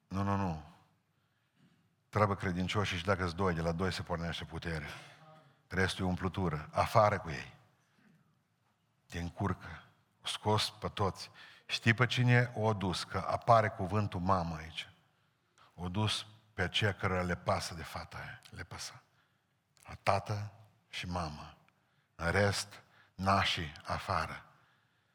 Nu, 0.08 0.22
nu, 0.22 0.36
nu. 0.36 0.62
Trebuie 2.08 2.36
credincioși 2.36 2.96
și 2.96 3.04
dacă 3.04 3.22
sunt 3.22 3.36
doi, 3.36 3.54
de 3.54 3.60
la 3.60 3.72
doi 3.72 3.92
se 3.92 4.02
pornește 4.02 4.44
putere. 4.44 4.86
Restul 5.74 6.04
e 6.04 6.08
umplutură. 6.08 6.68
Afară 6.72 7.18
cu 7.18 7.30
ei. 7.30 7.54
Te 9.06 9.18
încurcă. 9.18 9.82
O 10.22 10.26
scos 10.26 10.70
pe 10.70 10.88
toți. 10.88 11.30
Știi 11.66 11.94
pe 11.94 12.06
cine 12.06 12.52
o 12.54 12.72
dus? 12.72 13.04
Că 13.04 13.18
apare 13.18 13.68
cuvântul 13.68 14.20
mamă 14.20 14.56
aici. 14.56 14.88
O 15.74 15.88
dus 15.88 16.26
pe 16.52 16.62
aceea 16.62 16.94
care 16.94 17.22
le 17.22 17.36
pasă 17.36 17.74
de 17.74 17.82
fata 17.82 18.16
aia. 18.16 18.40
Le 18.50 18.62
pasă. 18.62 19.02
A 19.82 19.94
tată 20.02 20.52
și 20.88 21.06
mamă. 21.06 21.54
În 22.14 22.30
rest, 22.30 22.82
nașii 23.14 23.72
afară. 23.84 24.44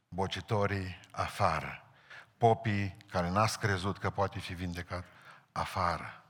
Bocitorii 0.08 1.00
afară. 1.12 1.84
Popii 2.38 2.98
care 3.12 3.30
n-ați 3.30 3.60
crezut 3.60 3.98
că 3.98 4.10
poate 4.10 4.40
fi 4.40 4.54
vindecat 4.54 5.06
afară. 5.52 6.24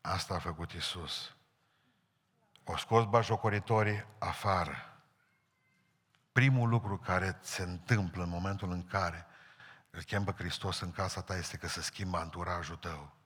Asta 0.00 0.34
a 0.34 0.38
făcut 0.38 0.72
Isus. 0.72 1.34
O 2.64 2.76
scos 2.76 3.04
bajocoritorii 3.04 4.04
afară. 4.18 4.76
Primul 6.32 6.68
lucru 6.68 6.98
care 6.98 7.38
se 7.40 7.62
întâmplă 7.62 8.22
în 8.22 8.28
momentul 8.28 8.70
în 8.70 8.84
care 8.84 9.26
îl 9.90 10.02
chem 10.02 10.24
pe 10.24 10.32
Hristos 10.32 10.80
în 10.80 10.90
casa 10.92 11.20
ta 11.20 11.36
este 11.36 11.56
că 11.56 11.68
se 11.68 11.82
schimbă 11.82 12.16
anturajul 12.16 12.76
tău. 12.76 13.16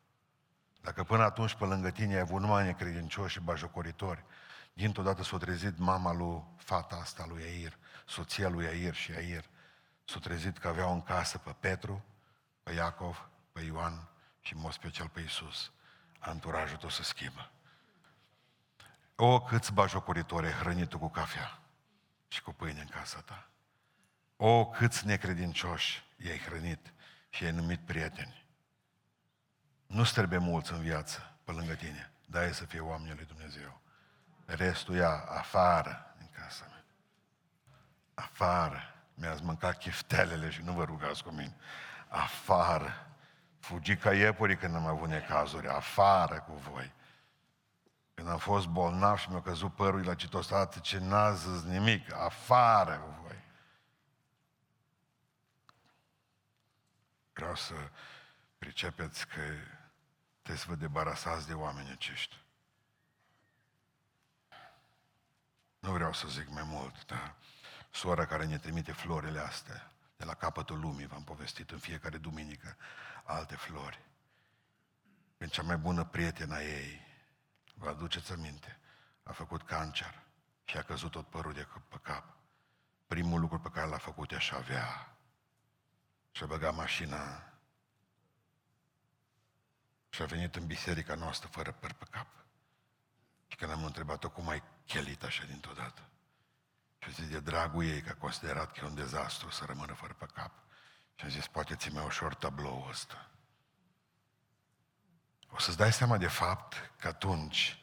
Dacă 0.80 1.04
până 1.04 1.22
atunci 1.22 1.54
pe 1.54 1.64
lângă 1.64 1.90
tine 1.90 2.14
ai 2.14 2.20
avut 2.20 2.40
numai 2.40 2.64
necredincioși 2.64 3.32
și 3.32 3.40
bajocoritori, 3.40 4.24
dintr-o 4.72 5.02
dată 5.02 5.22
s-a 5.22 5.36
trezit 5.36 5.78
mama 5.78 6.12
lui 6.12 6.44
fata 6.56 6.96
asta 6.96 7.26
lui 7.28 7.42
Air, 7.42 7.78
soția 8.06 8.48
lui 8.48 8.66
Air 8.66 8.94
și 8.94 9.12
Air, 9.12 9.44
s-a 10.04 10.18
trezit 10.18 10.58
că 10.58 10.68
aveau 10.68 10.92
în 10.92 11.02
casă 11.02 11.38
pe 11.38 11.54
Petru, 11.60 12.04
pe 12.62 12.72
Iacov, 12.72 13.28
pe 13.52 13.60
Ioan 13.60 14.08
și 14.40 14.54
în 14.54 14.60
mod 14.60 14.72
special 14.72 15.08
pe 15.08 15.20
Isus 15.20 15.72
anturajul 16.18 16.76
tău 16.76 16.88
să 16.88 17.02
schimbă. 17.02 17.50
O, 19.16 19.40
câți 19.40 19.72
bajocoritori 19.72 20.46
ai 20.46 20.52
hrănit 20.52 20.94
cu 20.94 21.08
cafea 21.08 21.58
și 22.28 22.42
cu 22.42 22.52
pâine 22.52 22.80
în 22.80 22.86
casa 22.86 23.20
ta. 23.20 23.48
O, 24.36 24.66
câți 24.66 25.06
necredincioși 25.06 26.04
i-ai 26.16 26.38
hrănit 26.38 26.92
și 27.28 27.42
i-ai 27.42 27.52
numit 27.52 27.80
prieteni. 27.80 28.44
Nu 29.86 30.02
trebuie 30.02 30.38
mulți 30.38 30.72
în 30.72 30.80
viață 30.80 31.36
pe 31.44 31.52
lângă 31.52 31.74
tine, 31.74 32.12
dar 32.26 32.42
e 32.42 32.52
să 32.52 32.64
fie 32.64 32.80
oamenii 32.80 33.14
lui 33.14 33.24
Dumnezeu. 33.24 33.80
Restul 34.44 34.94
ia 34.94 35.24
afară 35.28 36.14
din 36.18 36.30
casa 36.38 36.66
mea. 36.68 36.84
Afară. 38.14 38.80
Mi-ați 39.14 39.42
mâncat 39.42 39.78
chiftelele 39.78 40.50
și 40.50 40.62
nu 40.62 40.72
vă 40.72 40.84
rugați 40.84 41.22
cu 41.22 41.30
mine. 41.30 41.56
Afară. 42.08 43.06
Fugi 43.58 43.96
ca 43.96 44.14
iepurii 44.14 44.56
când 44.56 44.74
am 44.74 44.86
avut 44.86 45.08
necazuri, 45.08 45.68
afară 45.68 46.40
cu 46.40 46.52
voi. 46.52 46.92
Când 48.16 48.28
am 48.28 48.38
fost 48.38 48.66
bolnav 48.66 49.18
și 49.18 49.30
mi-a 49.30 49.42
căzut 49.42 49.74
părul 49.74 50.04
la 50.04 50.14
citostat, 50.14 50.80
ce 50.80 50.98
n-a 50.98 51.32
zis 51.32 51.62
nimic, 51.62 52.12
afară 52.12 52.98
cu 52.98 53.20
voi. 53.22 53.44
Vreau 57.32 57.54
să 57.54 57.74
pricepeți 58.58 59.26
că 59.26 59.40
trebuie 60.42 60.56
să 60.56 60.64
vă 60.68 60.74
debarasați 60.74 61.46
de 61.46 61.54
oameni 61.54 61.90
aceștia. 61.90 62.38
Nu 65.78 65.92
vreau 65.92 66.12
să 66.12 66.28
zic 66.28 66.48
mai 66.48 66.64
mult, 66.66 67.04
dar 67.06 67.34
sora 67.90 68.26
care 68.26 68.44
ne 68.44 68.58
trimite 68.58 68.92
florile 68.92 69.38
astea 69.38 69.92
de 70.16 70.24
la 70.24 70.34
capătul 70.34 70.80
lumii, 70.80 71.06
v-am 71.06 71.24
povestit 71.24 71.70
în 71.70 71.78
fiecare 71.78 72.18
duminică, 72.18 72.76
alte 73.24 73.56
flori. 73.56 74.00
Când 75.38 75.50
cea 75.50 75.62
mai 75.62 75.76
bună 75.76 76.04
prietena 76.04 76.60
ei, 76.60 77.05
vă 77.78 77.88
aduceți 77.88 78.32
aminte, 78.32 78.78
a 79.22 79.32
făcut 79.32 79.62
cancer 79.62 80.22
și 80.64 80.76
a 80.76 80.82
căzut 80.82 81.10
tot 81.10 81.26
părul 81.26 81.52
de 81.52 81.66
pe 81.88 81.98
cap. 82.02 82.24
Primul 83.06 83.40
lucru 83.40 83.58
pe 83.58 83.70
care 83.70 83.88
l-a 83.88 83.98
făcut 83.98 84.32
e 84.32 84.34
așa 84.34 84.56
avea. 84.56 85.16
Și-a 86.30 86.46
băgat 86.46 86.74
mașina 86.74 87.52
și 90.08 90.22
a 90.22 90.26
venit 90.26 90.56
în 90.56 90.66
biserica 90.66 91.14
noastră 91.14 91.48
fără 91.48 91.72
păr 91.72 91.92
pe 91.92 92.06
cap. 92.10 92.26
Și 93.46 93.56
când 93.56 93.70
am 93.70 93.84
întrebat-o 93.84 94.30
cum 94.30 94.48
ai 94.48 94.62
chelit 94.86 95.22
așa 95.22 95.44
dintr-o 95.44 95.72
dată, 95.72 96.08
și 96.98 97.08
a 97.08 97.12
zis 97.12 97.28
de 97.28 97.40
dragul 97.40 97.84
ei 97.84 98.02
că 98.02 98.10
a 98.10 98.14
considerat 98.14 98.72
că 98.72 98.80
e 98.82 98.86
un 98.86 98.94
dezastru 98.94 99.50
să 99.50 99.64
rămână 99.64 99.92
fără 99.94 100.12
pe 100.12 100.26
cap. 100.34 100.52
Și 101.14 101.24
am 101.24 101.30
zis, 101.30 101.46
poate 101.46 101.76
ți 101.76 101.92
mai 101.92 102.04
ușor 102.04 102.34
tabloul 102.34 102.88
ăsta. 102.88 103.30
O 105.56 105.58
să-ți 105.58 105.76
dai 105.76 105.92
seama 105.92 106.16
de 106.16 106.26
fapt 106.26 106.90
că 106.98 107.08
atunci 107.08 107.78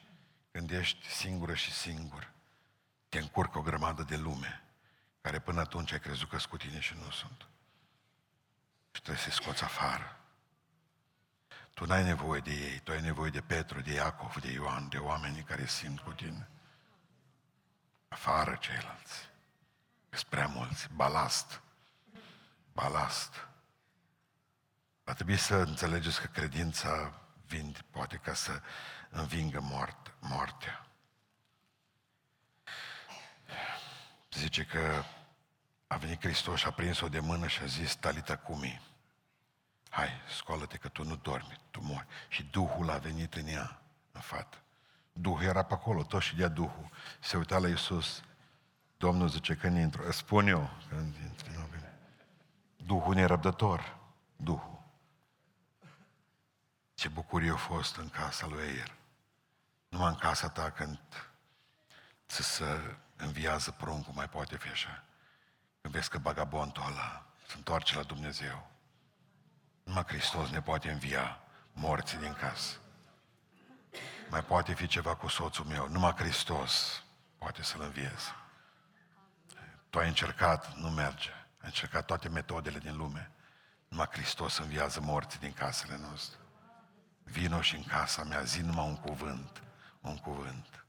când 0.50 0.70
ești 0.70 1.10
singură 1.10 1.54
și 1.54 1.72
singur, 1.72 2.32
te 3.08 3.18
încurcă 3.18 3.58
o 3.58 3.62
grămadă 3.62 4.02
de 4.02 4.16
lume 4.16 4.64
care 5.20 5.38
până 5.38 5.60
atunci 5.60 5.92
ai 5.92 6.00
crezut 6.00 6.28
că 6.28 6.38
sunt 6.38 6.50
cu 6.50 6.56
tine 6.56 6.80
și 6.80 6.94
nu 6.94 7.10
sunt. 7.10 7.48
Și 8.90 9.00
trebuie 9.00 9.22
să-i 9.22 9.32
scoți 9.32 9.64
afară. 9.64 10.18
Tu 11.74 11.84
n-ai 11.84 12.02
nevoie 12.02 12.40
de 12.40 12.50
ei, 12.50 12.78
tu 12.78 12.90
ai 12.90 13.00
nevoie 13.00 13.30
de 13.30 13.40
Petru, 13.40 13.80
de 13.80 13.92
Iacov, 13.92 14.36
de 14.40 14.50
Ioan, 14.50 14.88
de 14.88 14.98
oamenii 14.98 15.42
care 15.42 15.66
simt 15.66 16.00
cu 16.00 16.12
tine. 16.12 16.48
Afară 18.08 18.54
ceilalți. 18.54 19.30
Sunt 20.10 20.28
prea 20.28 20.46
mulți. 20.46 20.88
Balast. 20.92 21.60
Balast. 22.72 23.48
Va 25.04 25.12
trebui 25.12 25.36
să 25.36 25.54
înțelegeți 25.54 26.20
că 26.20 26.26
credința 26.26 27.23
vin, 27.54 27.76
poate 27.90 28.16
ca 28.16 28.34
să 28.34 28.60
învingă 29.10 29.60
moart, 29.60 30.14
moartea. 30.20 30.86
Zice 34.32 34.64
că 34.64 35.02
a 35.86 35.96
venit 35.96 36.20
Hristos 36.20 36.58
și 36.58 36.66
a 36.66 36.70
prins-o 36.70 37.08
de 37.08 37.20
mână 37.20 37.46
și 37.46 37.62
a 37.62 37.66
zis, 37.66 37.94
Talita 37.94 38.36
cumi, 38.36 38.80
hai, 39.88 40.08
scoală-te 40.36 40.76
că 40.76 40.88
tu 40.88 41.04
nu 41.04 41.16
dormi, 41.16 41.60
tu 41.70 41.80
mori. 41.82 42.06
Și 42.28 42.44
Duhul 42.44 42.90
a 42.90 42.98
venit 42.98 43.34
în 43.34 43.46
ea, 43.46 43.82
în 44.12 44.20
fată. 44.20 44.56
Duhul 45.12 45.42
era 45.42 45.62
pe 45.62 45.74
acolo, 45.74 46.02
tot 46.02 46.22
și 46.22 46.36
de 46.36 46.48
Duhul. 46.48 46.90
Se 47.20 47.36
uita 47.36 47.58
la 47.58 47.68
Iisus. 47.68 48.22
Domnul 48.96 49.28
zice, 49.28 49.54
când 49.54 49.76
intru, 49.76 50.12
spun 50.12 50.46
eu, 50.46 50.70
când 50.88 51.14
intru, 51.16 51.50
nu 51.50 51.68
vine. 51.70 51.92
Duhul 52.76 53.14
nerăbdător, 53.14 53.96
Duhul. 54.36 54.73
Ce 57.04 57.10
bucurie 57.10 57.50
a 57.50 57.56
fost 57.56 57.96
în 57.96 58.08
casa 58.08 58.46
lui 58.46 58.62
Eier. 58.62 58.94
Numai 59.88 60.08
în 60.08 60.14
casa 60.14 60.48
ta 60.48 60.70
când 60.70 60.98
ți 62.28 62.42
se 62.42 62.96
înviază 63.16 63.70
pruncul, 63.70 64.12
mai 64.12 64.28
poate 64.28 64.56
fi 64.56 64.68
așa. 64.68 65.04
Când 65.80 65.94
vezi 65.94 66.08
că 66.08 66.18
bagabontul 66.18 66.82
ăla 66.86 67.26
se 67.46 67.56
întoarce 67.56 67.96
la 67.96 68.02
Dumnezeu. 68.02 68.70
Numai 69.82 70.04
Hristos 70.06 70.50
ne 70.50 70.62
poate 70.62 70.90
învia 70.90 71.40
morții 71.72 72.18
din 72.18 72.32
casă. 72.32 72.76
Mai 74.30 74.44
poate 74.44 74.74
fi 74.74 74.86
ceva 74.86 75.16
cu 75.16 75.28
soțul 75.28 75.64
meu. 75.64 75.88
Numai 75.88 76.12
Hristos 76.12 77.02
poate 77.38 77.62
să-l 77.62 77.80
învieze. 77.80 78.34
Tu 79.90 79.98
ai 79.98 80.08
încercat, 80.08 80.76
nu 80.76 80.90
merge. 80.90 81.30
Ai 81.30 81.66
încercat 81.66 82.04
toate 82.04 82.28
metodele 82.28 82.78
din 82.78 82.96
lume. 82.96 83.30
Numai 83.88 84.08
Hristos 84.10 84.58
înviază 84.58 85.00
morții 85.00 85.38
din 85.38 85.52
casele 85.52 85.96
noastre. 85.96 86.38
Vino 87.24 87.60
și 87.60 87.74
în 87.74 87.82
casa 87.82 88.24
mea, 88.24 88.42
zi 88.42 88.60
numai 88.60 88.86
un 88.86 88.96
cuvânt, 88.96 89.62
un 90.00 90.16
cuvânt. 90.16 90.83